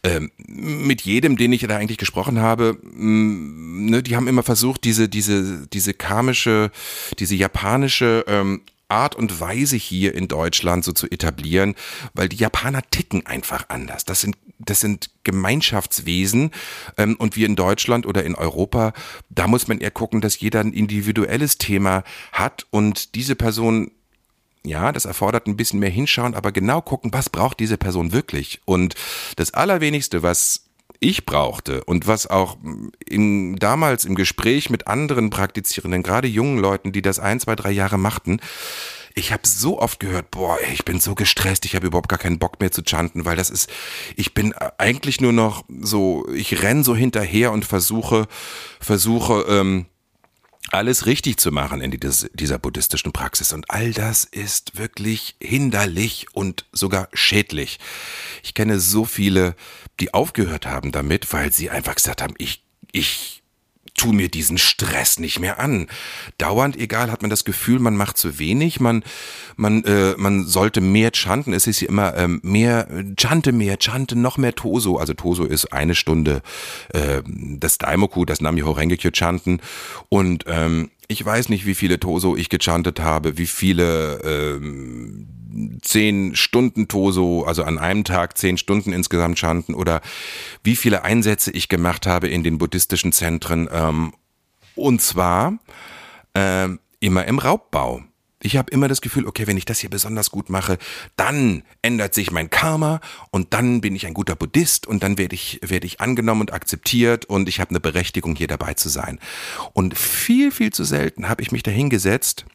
ähm, 0.03 0.31
mit 0.37 1.01
jedem, 1.01 1.37
den 1.37 1.53
ich 1.53 1.61
da 1.61 1.77
eigentlich 1.77 1.97
gesprochen 1.97 2.39
habe, 2.39 2.77
mh, 2.81 2.91
mm, 2.93 3.85
ne, 3.89 4.03
die 4.03 4.15
haben 4.15 4.27
immer 4.27 4.43
versucht, 4.43 4.83
diese, 4.83 5.09
diese, 5.09 5.67
diese 5.67 5.93
karmische, 5.93 6.71
diese 7.19 7.35
japanische 7.35 8.25
ähm, 8.27 8.61
Art 8.87 9.15
und 9.15 9.39
Weise 9.39 9.77
hier 9.77 10.13
in 10.13 10.27
Deutschland 10.27 10.85
so 10.85 10.91
zu 10.91 11.09
etablieren, 11.09 11.75
weil 12.13 12.29
die 12.29 12.37
Japaner 12.37 12.81
ticken 12.91 13.25
einfach 13.25 13.65
anders. 13.69 14.05
Das 14.05 14.21
sind 14.21 14.37
das 14.59 14.79
sind 14.79 15.09
Gemeinschaftswesen 15.23 16.51
ähm, 16.97 17.15
und 17.17 17.35
wir 17.35 17.45
in 17.45 17.55
Deutschland 17.55 18.05
oder 18.05 18.23
in 18.23 18.35
Europa, 18.35 18.93
da 19.29 19.47
muss 19.47 19.67
man 19.67 19.79
eher 19.79 19.91
gucken, 19.91 20.21
dass 20.21 20.39
jeder 20.39 20.61
ein 20.61 20.71
individuelles 20.71 21.57
Thema 21.57 22.03
hat. 22.31 22.65
Und 22.69 23.15
diese 23.15 23.35
Person 23.35 23.91
ja, 24.65 24.91
das 24.91 25.05
erfordert 25.05 25.47
ein 25.47 25.57
bisschen 25.57 25.79
mehr 25.79 25.89
hinschauen, 25.89 26.35
aber 26.35 26.51
genau 26.51 26.81
gucken, 26.81 27.13
was 27.13 27.29
braucht 27.29 27.59
diese 27.59 27.77
Person 27.77 28.11
wirklich. 28.11 28.61
Und 28.65 28.95
das 29.35 29.53
Allerwenigste, 29.53 30.23
was 30.23 30.65
ich 30.99 31.25
brauchte 31.25 31.83
und 31.83 32.07
was 32.07 32.27
auch 32.27 32.57
in, 33.05 33.55
damals 33.57 34.05
im 34.05 34.15
Gespräch 34.15 34.69
mit 34.69 34.87
anderen 34.87 35.29
Praktizierenden, 35.29 36.03
gerade 36.03 36.27
jungen 36.27 36.57
Leuten, 36.57 36.91
die 36.91 37.01
das 37.01 37.19
ein, 37.19 37.39
zwei, 37.39 37.55
drei 37.55 37.71
Jahre 37.71 37.97
machten, 37.97 38.39
ich 39.17 39.31
habe 39.31 39.47
so 39.47 39.79
oft 39.79 40.01
gehört, 40.01 40.29
boah, 40.29 40.57
ich 40.73 40.83
bin 40.83 40.99
so 40.99 41.15
gestresst, 41.15 41.65
ich 41.65 41.75
habe 41.75 41.87
überhaupt 41.87 42.09
gar 42.09 42.19
keinen 42.19 42.37
Bock 42.37 42.59
mehr 42.59 42.71
zu 42.71 42.81
chanten, 42.83 43.23
weil 43.23 43.37
das 43.37 43.49
ist, 43.49 43.69
ich 44.17 44.33
bin 44.33 44.53
eigentlich 44.77 45.21
nur 45.21 45.31
noch 45.31 45.63
so, 45.81 46.27
ich 46.33 46.61
renn 46.61 46.83
so 46.83 46.95
hinterher 46.95 47.53
und 47.53 47.63
versuche, 47.63 48.27
versuche, 48.81 49.45
ähm, 49.47 49.85
alles 50.71 51.05
richtig 51.05 51.39
zu 51.39 51.51
machen 51.51 51.81
in 51.81 51.91
dieser 51.91 52.59
buddhistischen 52.59 53.11
Praxis. 53.11 53.53
Und 53.53 53.69
all 53.69 53.91
das 53.91 54.25
ist 54.25 54.77
wirklich 54.77 55.35
hinderlich 55.41 56.27
und 56.33 56.65
sogar 56.71 57.09
schädlich. 57.13 57.79
Ich 58.43 58.53
kenne 58.53 58.79
so 58.79 59.05
viele, 59.05 59.55
die 59.99 60.13
aufgehört 60.13 60.65
haben 60.65 60.91
damit, 60.91 61.31
weil 61.31 61.51
sie 61.51 61.69
einfach 61.69 61.95
gesagt 61.95 62.21
haben, 62.21 62.33
ich, 62.37 62.63
ich 62.91 63.43
tu 63.95 64.11
mir 64.11 64.29
diesen 64.29 64.57
Stress 64.57 65.19
nicht 65.19 65.39
mehr 65.39 65.59
an. 65.59 65.87
Dauernd, 66.37 66.77
egal, 66.77 67.11
hat 67.11 67.21
man 67.21 67.29
das 67.29 67.45
Gefühl, 67.45 67.79
man 67.79 67.95
macht 67.95 68.17
zu 68.17 68.39
wenig, 68.39 68.79
man, 68.79 69.03
man, 69.55 69.83
äh, 69.85 70.13
man 70.17 70.45
sollte 70.45 70.81
mehr 70.81 71.11
chanten. 71.13 71.53
Es 71.53 71.65
ist 71.65 71.81
ja 71.81 71.87
immer 71.87 72.15
ähm, 72.15 72.39
mehr, 72.43 72.87
chante 73.17 73.51
mehr, 73.51 73.77
chante 73.79 74.15
noch 74.15 74.37
mehr 74.37 74.53
Toso. 74.53 74.97
Also 74.97 75.13
Toso 75.13 75.45
ist 75.45 75.71
eine 75.71 75.95
Stunde 75.95 76.41
äh, 76.93 77.21
das 77.25 77.77
Daimoku, 77.77 78.25
das 78.25 78.41
Namyoho 78.41 78.71
Rengekyo 78.71 79.11
chanten. 79.11 79.61
Und 80.09 80.43
ähm, 80.47 80.91
ich 81.07 81.23
weiß 81.23 81.49
nicht, 81.49 81.65
wie 81.65 81.75
viele 81.75 81.99
Toso 81.99 82.35
ich 82.35 82.49
gechantet 82.49 82.99
habe, 82.99 83.37
wie 83.37 83.47
viele 83.47 84.21
ähm, 84.23 85.27
zehn 85.81 86.35
Stunden 86.35 86.87
Toso, 86.87 87.43
also 87.45 87.63
an 87.63 87.77
einem 87.77 88.03
Tag 88.03 88.37
zehn 88.37 88.57
Stunden 88.57 88.93
insgesamt 88.93 89.39
chanten 89.39 89.73
oder 89.73 90.01
wie 90.63 90.75
viele 90.75 91.03
Einsätze 91.03 91.51
ich 91.51 91.69
gemacht 91.69 92.07
habe 92.07 92.27
in 92.27 92.43
den 92.43 92.57
buddhistischen 92.57 93.11
Zentren. 93.11 93.69
Ähm, 93.71 94.13
und 94.75 95.01
zwar 95.01 95.59
äh, 96.33 96.67
immer 96.99 97.25
im 97.25 97.39
Raubbau. 97.39 98.03
Ich 98.41 98.57
habe 98.57 98.71
immer 98.71 98.87
das 98.87 99.01
Gefühl, 99.01 99.25
okay, 99.25 99.47
wenn 99.47 99.57
ich 99.57 99.65
das 99.65 99.79
hier 99.79 99.89
besonders 99.89 100.29
gut 100.29 100.49
mache, 100.49 100.77
dann 101.15 101.63
ändert 101.81 102.13
sich 102.13 102.31
mein 102.31 102.49
Karma 102.49 102.99
und 103.31 103.53
dann 103.53 103.81
bin 103.81 103.95
ich 103.95 104.05
ein 104.05 104.13
guter 104.13 104.35
Buddhist 104.35 104.87
und 104.87 105.03
dann 105.03 105.17
werde 105.17 105.35
ich, 105.35 105.59
werde 105.63 105.87
ich 105.87 106.01
angenommen 106.01 106.41
und 106.41 106.53
akzeptiert 106.53 107.25
und 107.25 107.47
ich 107.47 107.59
habe 107.59 107.69
eine 107.71 107.79
Berechtigung, 107.79 108.35
hier 108.35 108.47
dabei 108.47 108.73
zu 108.73 108.89
sein. 108.89 109.19
Und 109.73 109.97
viel, 109.97 110.51
viel 110.51 110.71
zu 110.71 110.83
selten 110.83 111.29
habe 111.29 111.41
ich 111.41 111.51
mich 111.51 111.63
dahingesetzt 111.63 112.45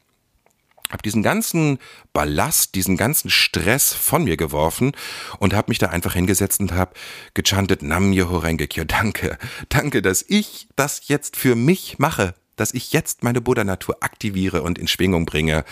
habe 0.91 1.03
diesen 1.03 1.23
ganzen 1.23 1.79
Ballast, 2.13 2.75
diesen 2.75 2.97
ganzen 2.97 3.31
Stress 3.31 3.93
von 3.93 4.25
mir 4.25 4.37
geworfen 4.37 4.93
und 5.39 5.55
habe 5.55 5.71
mich 5.71 5.79
da 5.79 5.87
einfach 5.87 6.15
hingesetzt 6.15 6.61
und 6.61 6.73
habe 6.73 6.95
gechantet 7.35 7.83
Nam 7.83 8.13
Yeho 8.13 8.39
Rengekyo. 8.39 8.85
Danke, 8.85 9.39
danke, 9.69 10.03
dass 10.03 10.25
ich 10.27 10.69
das 10.77 11.09
jetzt 11.09 11.37
für 11.37 11.55
mich 11.55 11.99
mache, 11.99 12.35
dass 12.61 12.75
ich 12.75 12.93
jetzt 12.93 13.23
meine 13.23 13.41
Buddha-Natur 13.41 13.97
aktiviere 14.01 14.63
und 14.63 14.79
in 14.79 14.87
Schwingung 14.87 15.27
bringe. 15.27 15.65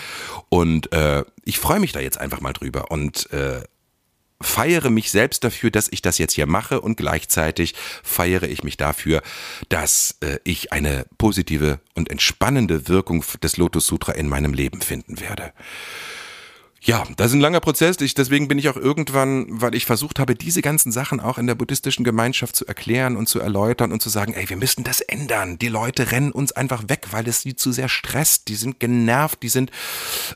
Und 0.48 0.92
äh, 0.92 1.24
ich 1.44 1.58
freue 1.58 1.80
mich 1.80 1.92
da 1.92 2.00
jetzt 2.00 2.18
einfach 2.18 2.40
mal 2.40 2.52
drüber 2.52 2.90
und 2.90 3.30
äh, 3.32 3.62
feiere 4.40 4.90
mich 4.90 5.10
selbst 5.10 5.44
dafür, 5.44 5.70
dass 5.70 5.88
ich 5.90 6.00
das 6.00 6.18
jetzt 6.18 6.34
hier 6.34 6.46
mache 6.46 6.80
und 6.80 6.96
gleichzeitig 6.96 7.74
feiere 8.02 8.44
ich 8.44 8.62
mich 8.62 8.76
dafür, 8.76 9.22
dass 9.68 10.16
äh, 10.20 10.38
ich 10.44 10.72
eine 10.72 11.06
positive 11.18 11.80
und 11.94 12.10
entspannende 12.10 12.88
Wirkung 12.88 13.24
des 13.42 13.56
Lotus 13.56 13.86
Sutra 13.86 14.12
in 14.12 14.28
meinem 14.28 14.54
Leben 14.54 14.80
finden 14.80 15.20
werde. 15.20 15.52
Ja, 16.80 17.04
das 17.16 17.28
ist 17.28 17.34
ein 17.34 17.40
langer 17.40 17.60
Prozess. 17.60 18.00
Ich, 18.00 18.14
deswegen 18.14 18.46
bin 18.46 18.58
ich 18.58 18.68
auch 18.68 18.76
irgendwann, 18.76 19.46
weil 19.48 19.74
ich 19.74 19.84
versucht 19.84 20.20
habe, 20.20 20.36
diese 20.36 20.62
ganzen 20.62 20.92
Sachen 20.92 21.18
auch 21.18 21.36
in 21.36 21.48
der 21.48 21.56
buddhistischen 21.56 22.04
Gemeinschaft 22.04 22.54
zu 22.54 22.66
erklären 22.66 23.16
und 23.16 23.28
zu 23.28 23.40
erläutern 23.40 23.90
und 23.90 24.00
zu 24.00 24.08
sagen, 24.08 24.32
ey, 24.32 24.48
wir 24.48 24.56
müssen 24.56 24.84
das 24.84 25.00
ändern. 25.00 25.58
Die 25.58 25.68
Leute 25.68 26.12
rennen 26.12 26.30
uns 26.30 26.52
einfach 26.52 26.84
weg, 26.88 27.08
weil 27.10 27.26
es 27.26 27.40
sie 27.40 27.56
zu 27.56 27.72
sehr 27.72 27.88
stresst. 27.88 28.46
Die 28.46 28.54
sind 28.54 28.78
genervt, 28.78 29.42
die 29.42 29.48
sind, 29.48 29.72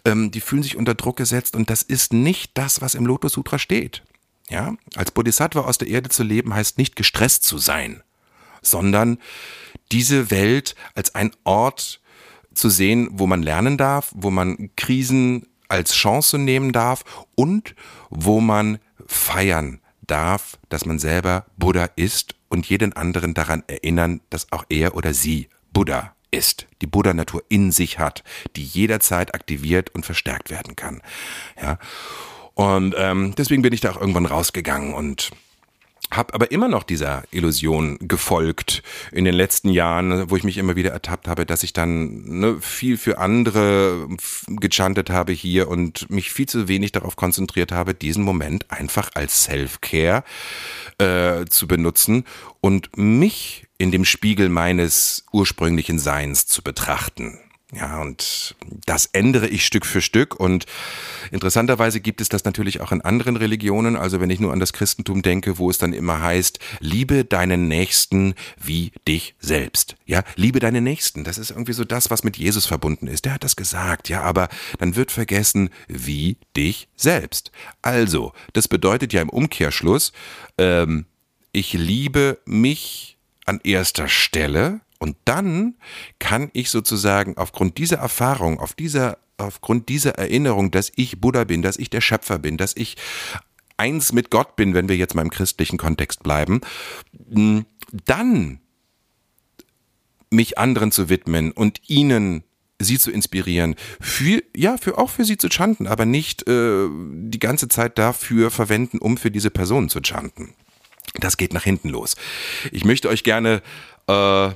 ähm, 0.04 0.32
die 0.32 0.40
fühlen 0.40 0.64
sich 0.64 0.76
unter 0.76 0.94
Druck 0.94 1.16
gesetzt 1.16 1.54
und 1.54 1.70
das 1.70 1.82
ist 1.82 2.12
nicht 2.12 2.50
das, 2.54 2.80
was 2.80 2.96
im 2.96 3.06
Lotus 3.06 3.32
Sutra 3.32 3.58
steht. 3.58 4.02
Ja, 4.48 4.74
als 4.96 5.12
Bodhisattva 5.12 5.60
aus 5.60 5.78
der 5.78 5.88
Erde 5.88 6.10
zu 6.10 6.24
leben 6.24 6.54
heißt 6.54 6.76
nicht 6.76 6.96
gestresst 6.96 7.44
zu 7.44 7.58
sein, 7.58 8.02
sondern 8.60 9.18
diese 9.92 10.30
Welt 10.30 10.74
als 10.94 11.14
ein 11.14 11.30
Ort 11.44 12.00
zu 12.52 12.68
sehen, 12.68 13.08
wo 13.12 13.26
man 13.26 13.42
lernen 13.42 13.78
darf, 13.78 14.10
wo 14.14 14.30
man 14.30 14.70
Krisen 14.76 15.46
als 15.72 15.94
Chance 15.94 16.36
nehmen 16.36 16.72
darf 16.72 17.02
und 17.34 17.74
wo 18.10 18.40
man 18.40 18.78
feiern 19.06 19.80
darf, 20.02 20.58
dass 20.68 20.84
man 20.84 20.98
selber 20.98 21.46
Buddha 21.56 21.88
ist 21.96 22.34
und 22.50 22.68
jeden 22.68 22.92
anderen 22.92 23.32
daran 23.32 23.64
erinnern, 23.68 24.20
dass 24.28 24.52
auch 24.52 24.66
er 24.68 24.94
oder 24.94 25.14
sie 25.14 25.48
Buddha 25.72 26.14
ist, 26.30 26.66
die 26.82 26.86
Buddha-Natur 26.86 27.42
in 27.48 27.72
sich 27.72 27.98
hat, 27.98 28.22
die 28.54 28.64
jederzeit 28.64 29.34
aktiviert 29.34 29.94
und 29.94 30.04
verstärkt 30.04 30.50
werden 30.50 30.76
kann. 30.76 31.00
Ja. 31.60 31.78
Und 32.52 32.94
ähm, 32.98 33.34
deswegen 33.38 33.62
bin 33.62 33.72
ich 33.72 33.80
da 33.80 33.92
auch 33.92 34.00
irgendwann 34.00 34.26
rausgegangen 34.26 34.92
und 34.92 35.30
habe 36.16 36.34
aber 36.34 36.50
immer 36.50 36.68
noch 36.68 36.82
dieser 36.82 37.24
Illusion 37.30 37.98
gefolgt 38.00 38.82
in 39.12 39.24
den 39.24 39.34
letzten 39.34 39.68
Jahren, 39.68 40.30
wo 40.30 40.36
ich 40.36 40.44
mich 40.44 40.58
immer 40.58 40.76
wieder 40.76 40.90
ertappt 40.90 41.28
habe, 41.28 41.46
dass 41.46 41.62
ich 41.62 41.72
dann 41.72 42.22
ne, 42.24 42.56
viel 42.60 42.96
für 42.96 43.18
andere 43.18 44.08
gechantet 44.48 45.10
habe 45.10 45.32
hier 45.32 45.68
und 45.68 46.10
mich 46.10 46.32
viel 46.32 46.48
zu 46.48 46.68
wenig 46.68 46.92
darauf 46.92 47.16
konzentriert 47.16 47.72
habe, 47.72 47.94
diesen 47.94 48.24
Moment 48.24 48.70
einfach 48.70 49.10
als 49.14 49.44
Self-Care 49.44 50.24
äh, 50.98 51.44
zu 51.46 51.66
benutzen 51.66 52.24
und 52.60 52.96
mich 52.96 53.66
in 53.78 53.90
dem 53.90 54.04
Spiegel 54.04 54.48
meines 54.48 55.24
ursprünglichen 55.32 55.98
Seins 55.98 56.46
zu 56.46 56.62
betrachten. 56.62 57.38
Ja, 57.74 58.02
und 58.02 58.54
das 58.84 59.06
ändere 59.06 59.48
ich 59.48 59.64
Stück 59.64 59.86
für 59.86 60.02
Stück. 60.02 60.38
Und 60.38 60.66
interessanterweise 61.30 62.00
gibt 62.00 62.20
es 62.20 62.28
das 62.28 62.44
natürlich 62.44 62.82
auch 62.82 62.92
in 62.92 63.00
anderen 63.00 63.36
Religionen. 63.36 63.96
Also 63.96 64.20
wenn 64.20 64.28
ich 64.28 64.40
nur 64.40 64.52
an 64.52 64.60
das 64.60 64.74
Christentum 64.74 65.22
denke, 65.22 65.56
wo 65.56 65.70
es 65.70 65.78
dann 65.78 65.94
immer 65.94 66.20
heißt, 66.20 66.58
liebe 66.80 67.24
deinen 67.24 67.68
Nächsten 67.68 68.34
wie 68.62 68.92
dich 69.08 69.36
selbst. 69.40 69.96
Ja, 70.04 70.22
liebe 70.36 70.60
deinen 70.60 70.84
Nächsten. 70.84 71.24
Das 71.24 71.38
ist 71.38 71.50
irgendwie 71.50 71.72
so 71.72 71.84
das, 71.84 72.10
was 72.10 72.24
mit 72.24 72.36
Jesus 72.36 72.66
verbunden 72.66 73.06
ist. 73.06 73.24
Der 73.24 73.34
hat 73.34 73.44
das 73.44 73.56
gesagt. 73.56 74.10
Ja, 74.10 74.20
aber 74.20 74.50
dann 74.78 74.94
wird 74.94 75.10
vergessen, 75.10 75.70
wie 75.88 76.36
dich 76.54 76.88
selbst. 76.94 77.52
Also, 77.80 78.34
das 78.52 78.68
bedeutet 78.68 79.14
ja 79.14 79.22
im 79.22 79.30
Umkehrschluss, 79.30 80.12
ähm, 80.58 81.06
ich 81.52 81.72
liebe 81.72 82.38
mich 82.44 83.16
an 83.46 83.60
erster 83.64 84.08
Stelle 84.08 84.80
und 85.02 85.16
dann 85.24 85.74
kann 86.20 86.48
ich 86.52 86.70
sozusagen 86.70 87.36
aufgrund 87.36 87.76
dieser 87.76 87.96
Erfahrung, 87.96 88.60
auf 88.60 88.72
dieser, 88.72 89.18
aufgrund 89.36 89.88
dieser 89.88 90.12
Erinnerung, 90.12 90.70
dass 90.70 90.92
ich 90.94 91.20
Buddha 91.20 91.42
bin, 91.42 91.60
dass 91.60 91.76
ich 91.76 91.90
der 91.90 92.00
Schöpfer 92.00 92.38
bin, 92.38 92.56
dass 92.56 92.76
ich 92.76 92.96
eins 93.76 94.12
mit 94.12 94.30
Gott 94.30 94.54
bin, 94.54 94.74
wenn 94.74 94.88
wir 94.88 94.96
jetzt 94.96 95.16
mal 95.16 95.22
im 95.22 95.30
christlichen 95.30 95.76
Kontext 95.76 96.22
bleiben, 96.22 96.60
dann 97.10 98.60
mich 100.30 100.58
anderen 100.58 100.92
zu 100.92 101.08
widmen 101.08 101.50
und 101.50 101.80
ihnen 101.88 102.44
sie 102.78 103.00
zu 103.00 103.10
inspirieren, 103.10 103.74
für, 104.00 104.40
ja, 104.56 104.76
für 104.76 104.98
auch 104.98 105.10
für 105.10 105.24
sie 105.24 105.36
zu 105.36 105.48
chanten, 105.48 105.88
aber 105.88 106.06
nicht 106.06 106.46
äh, 106.46 106.86
die 106.88 107.40
ganze 107.40 107.66
Zeit 107.66 107.98
dafür 107.98 108.52
verwenden, 108.52 108.98
um 108.98 109.16
für 109.16 109.32
diese 109.32 109.50
Person 109.50 109.88
zu 109.88 110.00
chanten. 110.00 110.54
Das 111.18 111.36
geht 111.36 111.52
nach 111.54 111.64
hinten 111.64 111.88
los. 111.88 112.14
Ich 112.70 112.84
möchte 112.84 113.08
euch 113.08 113.24
gerne 113.24 113.62
äh, 114.06 114.50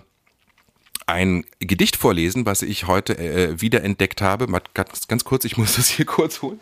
ein 1.06 1.46
Gedicht 1.60 1.96
vorlesen, 1.96 2.46
was 2.46 2.62
ich 2.62 2.86
heute 2.86 3.16
äh, 3.16 3.60
wiederentdeckt 3.60 4.20
habe. 4.20 4.48
Mal 4.48 4.62
ganz, 4.74 5.08
ganz 5.08 5.24
kurz, 5.24 5.44
ich 5.44 5.56
muss 5.56 5.76
das 5.76 5.88
hier 5.88 6.04
kurz 6.04 6.42
holen. 6.42 6.60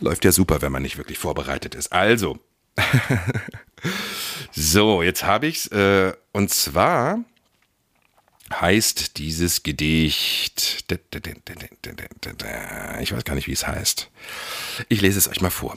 Läuft 0.00 0.24
ja 0.24 0.32
super, 0.32 0.62
wenn 0.62 0.72
man 0.72 0.82
nicht 0.82 0.96
wirklich 0.96 1.18
vorbereitet 1.18 1.74
ist. 1.74 1.92
Also, 1.92 2.38
so, 4.52 5.02
jetzt 5.02 5.24
habe 5.24 5.46
ich's. 5.46 5.66
Äh, 5.66 6.14
und 6.32 6.50
zwar 6.50 7.22
heißt 8.50 9.18
dieses 9.18 9.62
Gedicht. 9.62 10.86
Ich 13.00 13.12
weiß 13.12 13.24
gar 13.24 13.34
nicht, 13.34 13.46
wie 13.46 13.52
es 13.52 13.66
heißt. 13.66 14.10
Ich 14.88 15.02
lese 15.02 15.18
es 15.18 15.28
euch 15.28 15.42
mal 15.42 15.50
vor. 15.50 15.76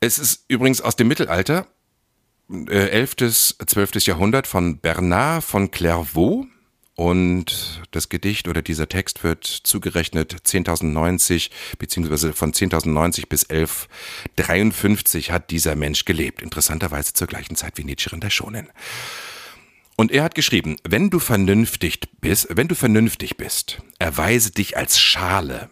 Es 0.00 0.18
ist 0.18 0.46
übrigens 0.48 0.80
aus 0.80 0.96
dem 0.96 1.08
Mittelalter, 1.08 1.66
äh, 2.50 2.88
11., 2.88 3.56
12. 3.66 4.06
Jahrhundert 4.06 4.46
von 4.46 4.78
Bernard 4.78 5.44
von 5.44 5.70
Clairvaux. 5.70 6.46
Und 6.94 7.82
das 7.92 8.08
Gedicht 8.10 8.48
oder 8.48 8.60
dieser 8.60 8.88
Text 8.88 9.24
wird 9.24 9.44
zugerechnet 9.46 10.34
10.090 10.44 11.50
beziehungsweise 11.78 12.34
von 12.34 12.52
10.090 12.52 13.26
bis 13.26 13.44
1153 13.48 15.30
hat 15.30 15.50
dieser 15.50 15.76
Mensch 15.76 16.04
gelebt. 16.04 16.42
Interessanterweise 16.42 17.14
zur 17.14 17.26
gleichen 17.26 17.56
Zeit 17.56 17.78
wie 17.78 17.84
Nichiren 17.84 18.20
Daishonin. 18.20 18.68
Und 19.96 20.12
er 20.12 20.24
hat 20.24 20.34
geschrieben, 20.34 20.76
wenn 20.86 21.08
du 21.08 21.20
vernünftig 21.20 22.00
bist, 22.20 22.48
wenn 22.50 22.68
du 22.68 22.74
vernünftig 22.74 23.38
bist, 23.38 23.82
erweise 23.98 24.50
dich 24.50 24.76
als 24.76 24.98
Schale 25.00 25.70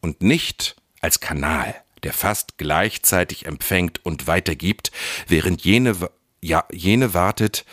und 0.00 0.22
nicht 0.22 0.76
als 1.00 1.20
Kanal, 1.20 1.74
der 2.04 2.12
fast 2.12 2.58
gleichzeitig 2.58 3.46
empfängt 3.46 4.04
und 4.04 4.26
weitergibt, 4.26 4.92
während 5.26 5.64
jene, 5.64 5.96
ja, 6.40 6.64
jene 6.70 7.14
wartet, 7.14 7.64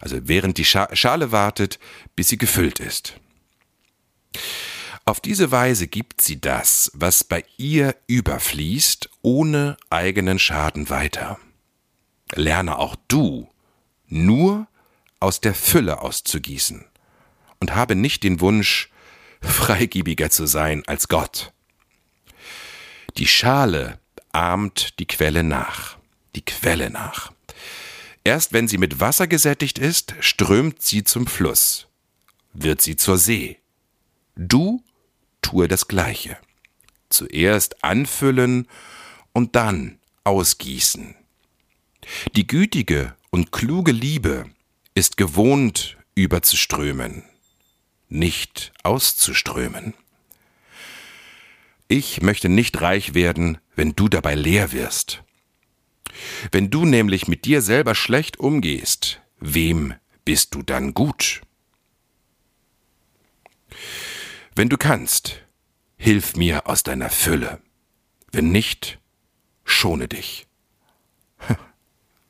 also 0.00 0.16
während 0.22 0.58
die 0.58 0.64
Schale 0.64 1.32
wartet, 1.32 1.78
bis 2.16 2.28
sie 2.28 2.38
gefüllt 2.38 2.80
ist. 2.80 3.14
Auf 5.04 5.20
diese 5.20 5.50
Weise 5.50 5.88
gibt 5.88 6.20
sie 6.20 6.40
das, 6.40 6.90
was 6.94 7.24
bei 7.24 7.44
ihr 7.56 7.96
überfließt, 8.06 9.10
ohne 9.22 9.76
eigenen 9.88 10.38
Schaden 10.38 10.88
weiter. 10.88 11.38
Lerne 12.34 12.78
auch 12.78 12.96
du 13.08 13.48
nur 14.06 14.68
aus 15.18 15.40
der 15.40 15.54
Fülle 15.54 16.00
auszugießen 16.00 16.84
und 17.58 17.74
habe 17.74 17.94
nicht 17.94 18.22
den 18.22 18.40
Wunsch, 18.40 18.90
freigebiger 19.42 20.30
zu 20.30 20.46
sein 20.46 20.82
als 20.86 21.08
Gott. 21.08 21.52
Die 23.16 23.26
Schale 23.26 23.98
ahmt 24.32 24.98
die 24.98 25.06
Quelle 25.06 25.42
nach, 25.42 25.98
die 26.34 26.44
Quelle 26.44 26.90
nach. 26.90 27.32
Erst 28.24 28.52
wenn 28.52 28.68
sie 28.68 28.78
mit 28.78 29.00
Wasser 29.00 29.26
gesättigt 29.26 29.78
ist, 29.78 30.14
strömt 30.20 30.82
sie 30.82 31.04
zum 31.04 31.26
Fluss, 31.26 31.88
wird 32.52 32.80
sie 32.80 32.96
zur 32.96 33.18
See. 33.18 33.58
Du 34.36 34.82
tue 35.42 35.68
das 35.68 35.88
Gleiche. 35.88 36.38
Zuerst 37.08 37.82
anfüllen 37.82 38.68
und 39.32 39.56
dann 39.56 39.98
ausgießen. 40.24 41.16
Die 42.36 42.46
gütige 42.46 43.16
und 43.30 43.52
kluge 43.52 43.92
Liebe 43.92 44.48
ist 44.94 45.16
gewohnt, 45.16 45.96
überzuströmen, 46.14 47.24
nicht 48.08 48.72
auszuströmen. 48.82 49.94
Ich 51.92 52.22
möchte 52.22 52.48
nicht 52.48 52.80
reich 52.82 53.14
werden, 53.14 53.58
wenn 53.74 53.96
du 53.96 54.08
dabei 54.08 54.36
leer 54.36 54.70
wirst. 54.70 55.24
Wenn 56.52 56.70
du 56.70 56.84
nämlich 56.84 57.26
mit 57.26 57.46
dir 57.46 57.62
selber 57.62 57.96
schlecht 57.96 58.38
umgehst, 58.38 59.20
wem 59.40 59.94
bist 60.24 60.54
du 60.54 60.62
dann 60.62 60.94
gut? 60.94 61.42
Wenn 64.54 64.68
du 64.68 64.76
kannst, 64.76 65.42
hilf 65.96 66.36
mir 66.36 66.68
aus 66.68 66.84
deiner 66.84 67.10
Fülle. 67.10 67.60
Wenn 68.30 68.52
nicht, 68.52 69.00
schone 69.64 70.06
dich. 70.06 70.46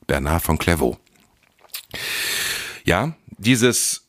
Bernard 0.07 0.43
von 0.43 0.57
Clairvaux. 0.57 0.99
Ja, 2.85 3.15
dieses 3.37 4.09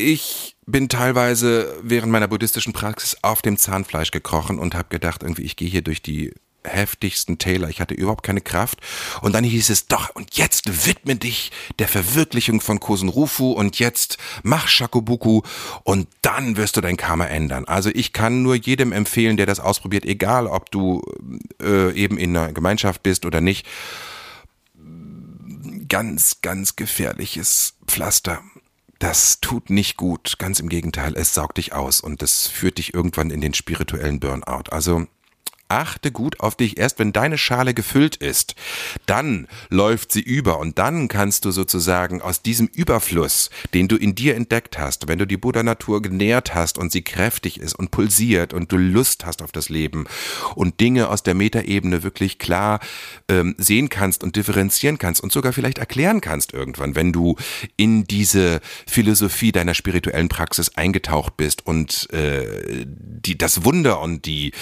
ich 0.00 0.56
bin 0.66 0.88
teilweise 0.88 1.78
während 1.82 2.12
meiner 2.12 2.28
buddhistischen 2.28 2.72
Praxis 2.72 3.16
auf 3.22 3.42
dem 3.42 3.56
Zahnfleisch 3.56 4.10
gekrochen 4.10 4.58
und 4.58 4.74
habe 4.74 4.88
gedacht, 4.88 5.22
irgendwie 5.22 5.42
ich 5.42 5.56
gehe 5.56 5.68
hier 5.68 5.82
durch 5.82 6.02
die 6.02 6.32
heftigsten 6.64 7.38
Täler. 7.38 7.68
Ich 7.68 7.80
hatte 7.80 7.94
überhaupt 7.94 8.22
keine 8.22 8.40
Kraft. 8.40 8.80
Und 9.22 9.34
dann 9.34 9.44
hieß 9.44 9.70
es 9.70 9.86
doch, 9.86 10.10
und 10.14 10.36
jetzt 10.36 10.86
widme 10.86 11.16
dich 11.16 11.50
der 11.78 11.88
Verwirklichung 11.88 12.60
von 12.60 12.80
Kosenrufu 12.80 13.52
und 13.52 13.78
jetzt 13.78 14.18
mach 14.42 14.68
Shakobuku 14.68 15.42
und 15.84 16.08
dann 16.22 16.56
wirst 16.56 16.76
du 16.76 16.80
dein 16.80 16.96
Karma 16.96 17.26
ändern. 17.26 17.64
Also 17.64 17.90
ich 17.92 18.12
kann 18.12 18.42
nur 18.42 18.54
jedem 18.54 18.92
empfehlen, 18.92 19.36
der 19.36 19.46
das 19.46 19.60
ausprobiert, 19.60 20.04
egal 20.04 20.46
ob 20.46 20.70
du 20.70 21.02
äh, 21.62 21.92
eben 21.94 22.18
in 22.18 22.36
einer 22.36 22.52
Gemeinschaft 22.52 23.02
bist 23.02 23.24
oder 23.24 23.40
nicht. 23.40 23.66
Ganz, 25.88 26.40
ganz 26.42 26.76
gefährliches 26.76 27.74
Pflaster. 27.86 28.42
Das 29.00 29.40
tut 29.40 29.70
nicht 29.70 29.96
gut, 29.96 30.38
ganz 30.38 30.60
im 30.60 30.68
Gegenteil, 30.68 31.14
es 31.16 31.32
saugt 31.32 31.56
dich 31.56 31.72
aus 31.72 32.02
und 32.02 32.20
das 32.20 32.46
führt 32.46 32.76
dich 32.76 32.92
irgendwann 32.92 33.30
in 33.30 33.40
den 33.40 33.54
spirituellen 33.54 34.20
Burnout. 34.20 34.64
Also 34.70 35.06
achte 35.70 36.10
gut 36.12 36.40
auf 36.40 36.56
dich. 36.56 36.78
Erst 36.78 36.98
wenn 36.98 37.12
deine 37.12 37.38
Schale 37.38 37.74
gefüllt 37.74 38.16
ist, 38.16 38.54
dann 39.06 39.48
läuft 39.68 40.12
sie 40.12 40.20
über 40.20 40.58
und 40.58 40.78
dann 40.78 41.08
kannst 41.08 41.44
du 41.44 41.50
sozusagen 41.50 42.20
aus 42.22 42.42
diesem 42.42 42.66
Überfluss, 42.66 43.50
den 43.74 43.88
du 43.88 43.96
in 43.96 44.14
dir 44.14 44.36
entdeckt 44.36 44.78
hast, 44.78 45.08
wenn 45.08 45.18
du 45.18 45.26
die 45.26 45.36
Buddha-Natur 45.36 46.02
genährt 46.02 46.54
hast 46.54 46.78
und 46.78 46.92
sie 46.92 47.02
kräftig 47.02 47.60
ist 47.60 47.74
und 47.78 47.90
pulsiert 47.90 48.52
und 48.52 48.72
du 48.72 48.76
Lust 48.76 49.24
hast 49.24 49.42
auf 49.42 49.52
das 49.52 49.68
Leben 49.68 50.06
und 50.54 50.80
Dinge 50.80 51.08
aus 51.08 51.22
der 51.22 51.34
Metaebene 51.34 52.02
wirklich 52.02 52.38
klar 52.38 52.80
ähm, 53.28 53.54
sehen 53.58 53.88
kannst 53.88 54.22
und 54.24 54.36
differenzieren 54.36 54.98
kannst 54.98 55.22
und 55.22 55.32
sogar 55.32 55.52
vielleicht 55.52 55.78
erklären 55.78 56.20
kannst 56.20 56.52
irgendwann, 56.52 56.94
wenn 56.94 57.12
du 57.12 57.36
in 57.76 58.04
diese 58.04 58.60
Philosophie 58.86 59.52
deiner 59.52 59.74
spirituellen 59.74 60.28
Praxis 60.28 60.76
eingetaucht 60.76 61.36
bist 61.36 61.66
und 61.66 62.08
äh, 62.12 62.84
die, 62.86 63.38
das 63.38 63.64
Wunder 63.64 64.00
und 64.00 64.26
die, 64.26 64.52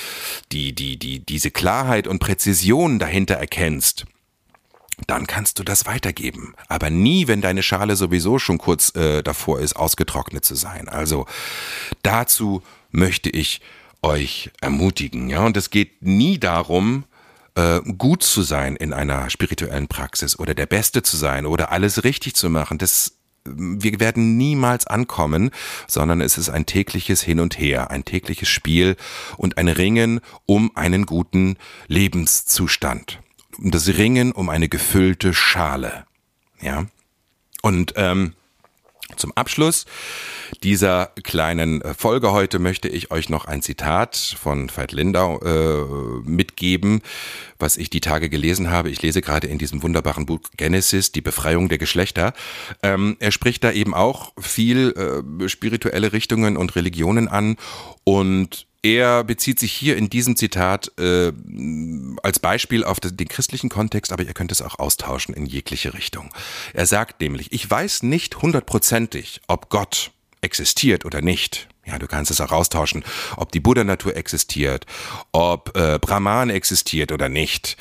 die, 0.53 0.75
die, 0.75 0.98
die, 0.99 1.21
diese 1.21 1.51
Klarheit 1.51 2.07
und 2.07 2.19
Präzision 2.19 2.99
dahinter 2.99 3.35
erkennst, 3.35 4.07
dann 5.07 5.27
kannst 5.27 5.59
du 5.59 5.65
das 5.65 5.87
weitergeben. 5.87 6.55
Aber 6.69 6.91
nie, 6.91 7.29
wenn 7.29 7.41
deine 7.41 7.63
Schale 7.63 7.97
sowieso 7.97 8.39
schon 8.39 8.59
kurz 8.59 8.95
äh, 8.97 9.23
davor 9.23 9.61
ist, 9.61 9.77
ausgetrocknet 9.77 10.45
zu 10.45 10.55
sein. 10.55 10.89
Also 10.89 11.27
dazu 12.03 12.63
möchte 12.91 13.31
ich 13.31 13.61
euch 14.03 14.51
ermutigen. 14.61 15.29
Ja, 15.29 15.45
und 15.45 15.57
es 15.57 15.71
geht 15.71 16.03
nie 16.03 16.39
darum, 16.39 17.05
äh, 17.55 17.81
gut 17.81 18.23
zu 18.23 18.43
sein 18.43 18.77
in 18.77 18.93
einer 18.93 19.31
spirituellen 19.31 19.89
Praxis 19.89 20.39
oder 20.39 20.55
der 20.55 20.67
Beste 20.67 21.03
zu 21.03 21.17
sein 21.17 21.47
oder 21.47 21.73
alles 21.73 22.05
richtig 22.05 22.35
zu 22.35 22.51
machen. 22.51 22.79
Das 22.79 23.18
wir 23.57 24.01
werden 24.01 24.37
niemals 24.37 24.87
ankommen, 24.87 25.51
sondern 25.87 26.21
es 26.21 26.39
ist 26.39 26.49
ein 26.49 26.67
tägliches 26.67 27.23
Hin 27.23 27.41
und 27.41 27.59
Her, 27.59 27.91
ein 27.91 28.05
tägliches 28.05 28.49
Spiel 28.49 28.97
und 29.37 29.59
ein 29.59 29.69
Ringen 29.69 30.21
um 30.47 30.77
einen 30.77 31.07
guten 31.07 31.57
Lebenszustand. 31.87 33.21
Das 33.59 33.89
Ringen 33.89 34.33
um 34.33 34.49
eine 34.49 34.69
gefüllte 34.69 35.35
Schale. 35.35 36.05
Ja. 36.61 36.87
Und 37.63 37.95
ähm, 37.97 38.35
zum 39.19 39.33
Abschluss 39.37 39.87
dieser 40.63 41.13
kleinen 41.23 41.83
äh, 41.83 41.95
Folge 41.95 42.33
heute 42.33 42.59
möchte 42.59 42.89
ich 42.89 43.11
euch 43.11 43.29
noch 43.29 43.45
ein 43.45 43.63
Zitat 43.63 44.17
von 44.17 44.71
Veit 44.75 44.93
Lindau 44.93 45.41
äh, 45.41 46.29
mitgeben, 46.29 47.03
was 47.59 47.77
ich 47.77 47.91
die 47.91 48.01
Tage 48.01 48.29
gelesen 48.29 48.71
habe. 48.71 48.91
Ich 48.91 49.03
lese 49.03 49.21
gerade 49.21 49.47
in 49.47 49.59
diesem 49.59 49.83
wunderbaren 49.83 50.27
Buch 50.27 50.41
Genesis, 50.57 51.13
die 51.13 51.21
Befreiung 51.21 51.69
der 51.69 51.79
Geschlechter. 51.79 52.33
Ähm, 52.83 53.17
er 53.21 53.33
spricht 53.33 53.65
da 53.65 53.73
eben 53.73 53.95
auch 53.95 54.33
viel 54.39 54.95
äh, 55.43 55.49
spirituelle 55.49 56.13
Richtungen 56.13 56.57
und 56.57 56.77
Religionen 56.77 57.29
an 57.29 57.57
und 58.05 58.68
er 58.83 59.25
bezieht 59.25 59.59
sich 59.59 59.73
hier 59.73 59.97
in 59.97 60.09
diesem 60.09 60.37
Zitat 60.37 60.93
äh, 60.99 61.33
als 62.23 62.39
Beispiel 62.39 62.85
auf 62.85 63.01
den 63.01 63.29
christlichen 63.29 63.69
Kontext, 63.69 64.13
aber 64.13 64.23
ihr 64.23 64.35
könnt 64.35 64.53
es 64.53 64.63
auch 64.63 64.79
austauschen 64.79 65.35
in 65.35 65.47
jegliche 65.47 65.95
Richtung. 65.95 66.31
Er 66.75 66.87
sagt 66.87 67.21
nämlich, 67.21 67.53
ich 67.53 67.69
weiß 67.69 68.05
nicht 68.05 68.41
hundertprozentig, 68.41 69.41
ob 69.49 69.69
Gott 69.69 70.13
existiert 70.41 71.05
oder 71.05 71.21
nicht. 71.21 71.69
Ja, 71.87 71.99
du 71.99 72.07
kannst 72.07 72.31
es 72.31 72.41
auch 72.41 72.53
austauschen, 72.53 73.03
ob 73.37 73.51
die 73.51 73.61
Buddha-Natur 73.61 74.15
existiert, 74.15 74.87
ob 75.33 75.77
äh, 75.77 75.99
Brahman 75.99 76.51
existiert 76.51 77.13
oder 77.13 77.29
nicht. 77.29 77.77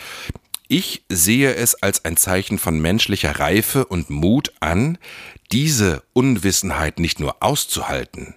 Ich 0.69 1.03
sehe 1.09 1.53
es 1.55 1.75
als 1.75 2.05
ein 2.05 2.17
Zeichen 2.17 2.57
von 2.57 2.79
menschlicher 2.79 3.39
Reife 3.39 3.85
und 3.85 4.09
Mut 4.09 4.51
an, 4.59 4.97
diese 5.51 6.03
Unwissenheit 6.13 6.99
nicht 6.99 7.19
nur 7.19 7.41
auszuhalten, 7.41 8.35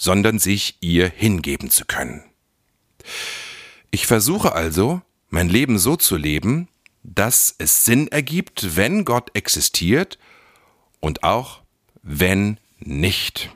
sondern 0.00 0.38
sich 0.38 0.78
ihr 0.80 1.10
hingeben 1.14 1.68
zu 1.68 1.84
können. 1.84 2.24
Ich 3.90 4.06
versuche 4.06 4.52
also, 4.52 5.02
mein 5.28 5.50
Leben 5.50 5.78
so 5.78 5.94
zu 5.94 6.16
leben, 6.16 6.68
dass 7.02 7.54
es 7.58 7.84
Sinn 7.84 8.08
ergibt, 8.08 8.76
wenn 8.76 9.04
Gott 9.04 9.30
existiert 9.34 10.18
und 11.00 11.22
auch 11.22 11.60
wenn 12.02 12.58
nicht. 12.78 13.50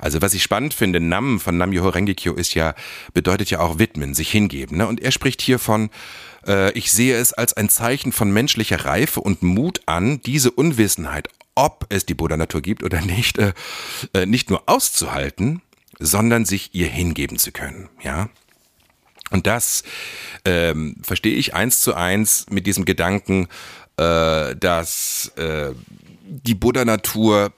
Also 0.00 0.22
was 0.22 0.32
ich 0.32 0.42
spannend 0.42 0.72
finde, 0.72 0.98
Nam 0.98 1.38
von 1.38 1.58
Nam-Myoho 1.58 1.90
Rengekyo 1.90 2.32
ist 2.32 2.54
ja, 2.54 2.74
bedeutet 3.12 3.50
ja 3.50 3.60
auch 3.60 3.78
widmen, 3.78 4.14
sich 4.14 4.30
hingeben. 4.30 4.78
Ne? 4.78 4.86
Und 4.86 5.02
er 5.02 5.12
spricht 5.12 5.42
hier 5.42 5.58
von, 5.58 5.90
äh, 6.46 6.72
ich 6.72 6.90
sehe 6.90 7.18
es 7.18 7.34
als 7.34 7.52
ein 7.52 7.68
Zeichen 7.68 8.12
von 8.12 8.32
menschlicher 8.32 8.86
Reife 8.86 9.20
und 9.20 9.42
Mut 9.42 9.82
an, 9.84 10.22
diese 10.22 10.50
Unwissenheit, 10.50 11.28
ob 11.54 11.86
es 11.90 12.06
die 12.06 12.14
Buddha-Natur 12.14 12.62
gibt 12.62 12.82
oder 12.82 13.00
nicht, 13.00 13.38
äh, 13.38 13.52
äh, 14.14 14.26
nicht 14.26 14.50
nur 14.50 14.62
auszuhalten, 14.66 15.62
sondern 15.98 16.44
sich 16.44 16.74
ihr 16.74 16.88
hingeben 16.88 17.38
zu 17.38 17.52
können. 17.52 17.88
Ja, 18.02 18.28
und 19.32 19.46
das 19.46 19.82
ähm, 20.44 20.96
verstehe 21.02 21.34
ich 21.34 21.54
eins 21.54 21.80
zu 21.80 21.94
eins 21.94 22.46
mit 22.50 22.66
diesem 22.66 22.84
Gedanken, 22.84 23.48
äh, 23.96 24.54
dass 24.56 25.32
äh, 25.36 25.72
die 26.24 26.54
Buddha-Natur 26.54 27.52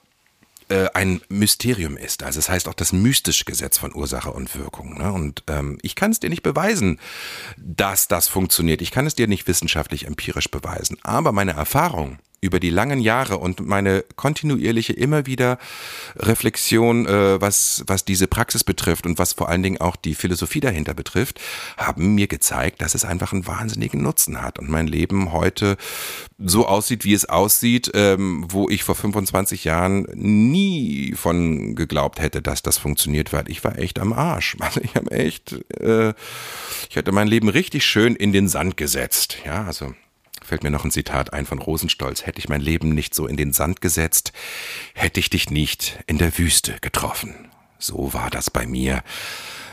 äh, 0.68 0.86
ein 0.94 1.20
Mysterium 1.28 1.96
ist. 1.96 2.22
Also 2.22 2.38
es 2.38 2.46
das 2.46 2.54
heißt 2.54 2.68
auch 2.68 2.74
das 2.74 2.92
mystische 2.92 3.44
Gesetz 3.44 3.76
von 3.76 3.94
Ursache 3.94 4.30
und 4.30 4.54
Wirkung. 4.56 4.98
Ne? 4.98 5.12
Und 5.12 5.42
ähm, 5.48 5.78
ich 5.82 5.96
kann 5.96 6.12
es 6.12 6.20
dir 6.20 6.30
nicht 6.30 6.42
beweisen, 6.42 7.00
dass 7.56 8.08
das 8.08 8.28
funktioniert. 8.28 8.80
Ich 8.80 8.90
kann 8.90 9.06
es 9.06 9.14
dir 9.14 9.26
nicht 9.26 9.46
wissenschaftlich 9.46 10.06
empirisch 10.06 10.50
beweisen. 10.50 10.96
Aber 11.02 11.32
meine 11.32 11.52
Erfahrung 11.52 12.18
über 12.44 12.60
die 12.60 12.70
langen 12.70 13.00
Jahre 13.00 13.38
und 13.38 13.66
meine 13.66 14.04
kontinuierliche 14.16 14.92
immer 14.92 15.24
wieder 15.26 15.58
Reflexion, 16.16 17.06
äh, 17.06 17.40
was, 17.40 17.82
was 17.86 18.04
diese 18.04 18.26
Praxis 18.26 18.64
betrifft 18.64 19.06
und 19.06 19.18
was 19.18 19.32
vor 19.32 19.48
allen 19.48 19.62
Dingen 19.62 19.80
auch 19.80 19.96
die 19.96 20.14
Philosophie 20.14 20.60
dahinter 20.60 20.92
betrifft, 20.92 21.40
haben 21.78 22.14
mir 22.14 22.26
gezeigt, 22.26 22.82
dass 22.82 22.94
es 22.94 23.04
einfach 23.04 23.32
einen 23.32 23.46
wahnsinnigen 23.46 24.02
Nutzen 24.02 24.42
hat 24.42 24.58
und 24.58 24.68
mein 24.68 24.86
Leben 24.86 25.32
heute 25.32 25.78
so 26.38 26.66
aussieht, 26.66 27.04
wie 27.04 27.14
es 27.14 27.26
aussieht, 27.26 27.90
ähm, 27.94 28.44
wo 28.48 28.68
ich 28.68 28.84
vor 28.84 28.94
25 28.94 29.64
Jahren 29.64 30.06
nie 30.14 31.14
von 31.14 31.74
geglaubt 31.74 32.20
hätte, 32.20 32.42
dass 32.42 32.62
das 32.62 32.76
funktioniert, 32.76 33.32
weil 33.32 33.48
ich 33.48 33.64
war 33.64 33.78
echt 33.78 33.98
am 33.98 34.12
Arsch. 34.12 34.56
Also 34.64 34.80
ich 34.80 34.94
habe 34.94 35.10
echt, 35.10 35.52
äh, 35.78 36.14
ich 36.88 36.96
hätte 36.96 37.12
mein 37.12 37.28
Leben 37.28 37.48
richtig 37.50 37.84
schön 37.84 38.16
in 38.16 38.32
den 38.32 38.48
Sand 38.48 38.78
gesetzt. 38.78 39.36
Ja, 39.44 39.64
also 39.64 39.94
fällt 40.44 40.62
mir 40.62 40.70
noch 40.70 40.84
ein 40.84 40.90
Zitat 40.90 41.32
ein 41.32 41.46
von 41.46 41.58
Rosenstolz. 41.58 42.26
Hätte 42.26 42.38
ich 42.38 42.48
mein 42.48 42.60
Leben 42.60 42.90
nicht 42.90 43.14
so 43.14 43.26
in 43.26 43.36
den 43.36 43.52
Sand 43.52 43.80
gesetzt, 43.80 44.32
hätte 44.94 45.20
ich 45.20 45.30
dich 45.30 45.50
nicht 45.50 45.98
in 46.06 46.18
der 46.18 46.38
Wüste 46.38 46.76
getroffen. 46.80 47.34
So 47.78 48.12
war 48.14 48.30
das 48.30 48.50
bei 48.50 48.66
mir 48.66 49.02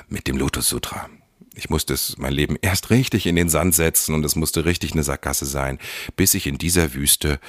mit 0.08 0.28
dem 0.28 0.38
Lotus 0.38 0.68
Sutra. 0.70 1.10
Ich 1.54 1.70
musste 1.70 1.94
es 1.94 2.18
mein 2.18 2.34
Leben 2.34 2.58
erst 2.62 2.90
richtig 2.90 3.28
in 3.28 3.36
den 3.36 3.50
Sand 3.50 3.76
setzen 3.76 4.16
und 4.16 4.26
es 4.26 4.36
musste 4.36 4.66
richtig 4.66 4.94
eine 4.94 5.04
Sackgasse 5.04 5.46
sein, 5.46 5.80
bis 6.16 6.34
ich 6.34 6.48
in 6.48 6.58
dieser 6.58 6.94
Wüste 6.94 7.40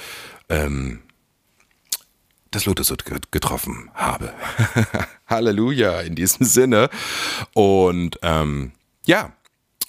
ähm, 0.49 1.01
das 2.51 2.65
Lotus 2.65 2.87
Sutra 2.87 3.17
getroffen 3.31 3.89
habe. 3.93 4.33
Halleluja 5.27 6.01
in 6.01 6.15
diesem 6.15 6.45
Sinne. 6.45 6.89
Und 7.53 8.19
ähm, 8.21 8.73
ja, 9.05 9.33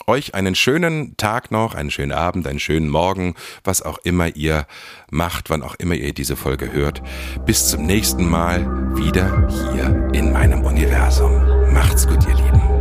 euch 0.06 0.34
einen 0.34 0.54
schönen 0.54 1.16
Tag 1.16 1.50
noch, 1.50 1.74
einen 1.74 1.90
schönen 1.90 2.12
Abend, 2.12 2.46
einen 2.46 2.58
schönen 2.58 2.88
Morgen, 2.88 3.34
was 3.62 3.82
auch 3.82 3.98
immer 3.98 4.34
ihr 4.36 4.66
macht, 5.10 5.50
wann 5.50 5.62
auch 5.62 5.74
immer 5.76 5.94
ihr 5.94 6.12
diese 6.12 6.36
Folge 6.36 6.72
hört. 6.72 7.02
Bis 7.46 7.68
zum 7.68 7.86
nächsten 7.86 8.28
Mal 8.28 8.96
wieder 8.96 9.48
hier 9.72 10.10
in 10.12 10.32
meinem 10.32 10.62
Universum. 10.64 11.72
Macht's 11.72 12.06
gut, 12.06 12.26
ihr 12.26 12.34
Lieben. 12.34 12.73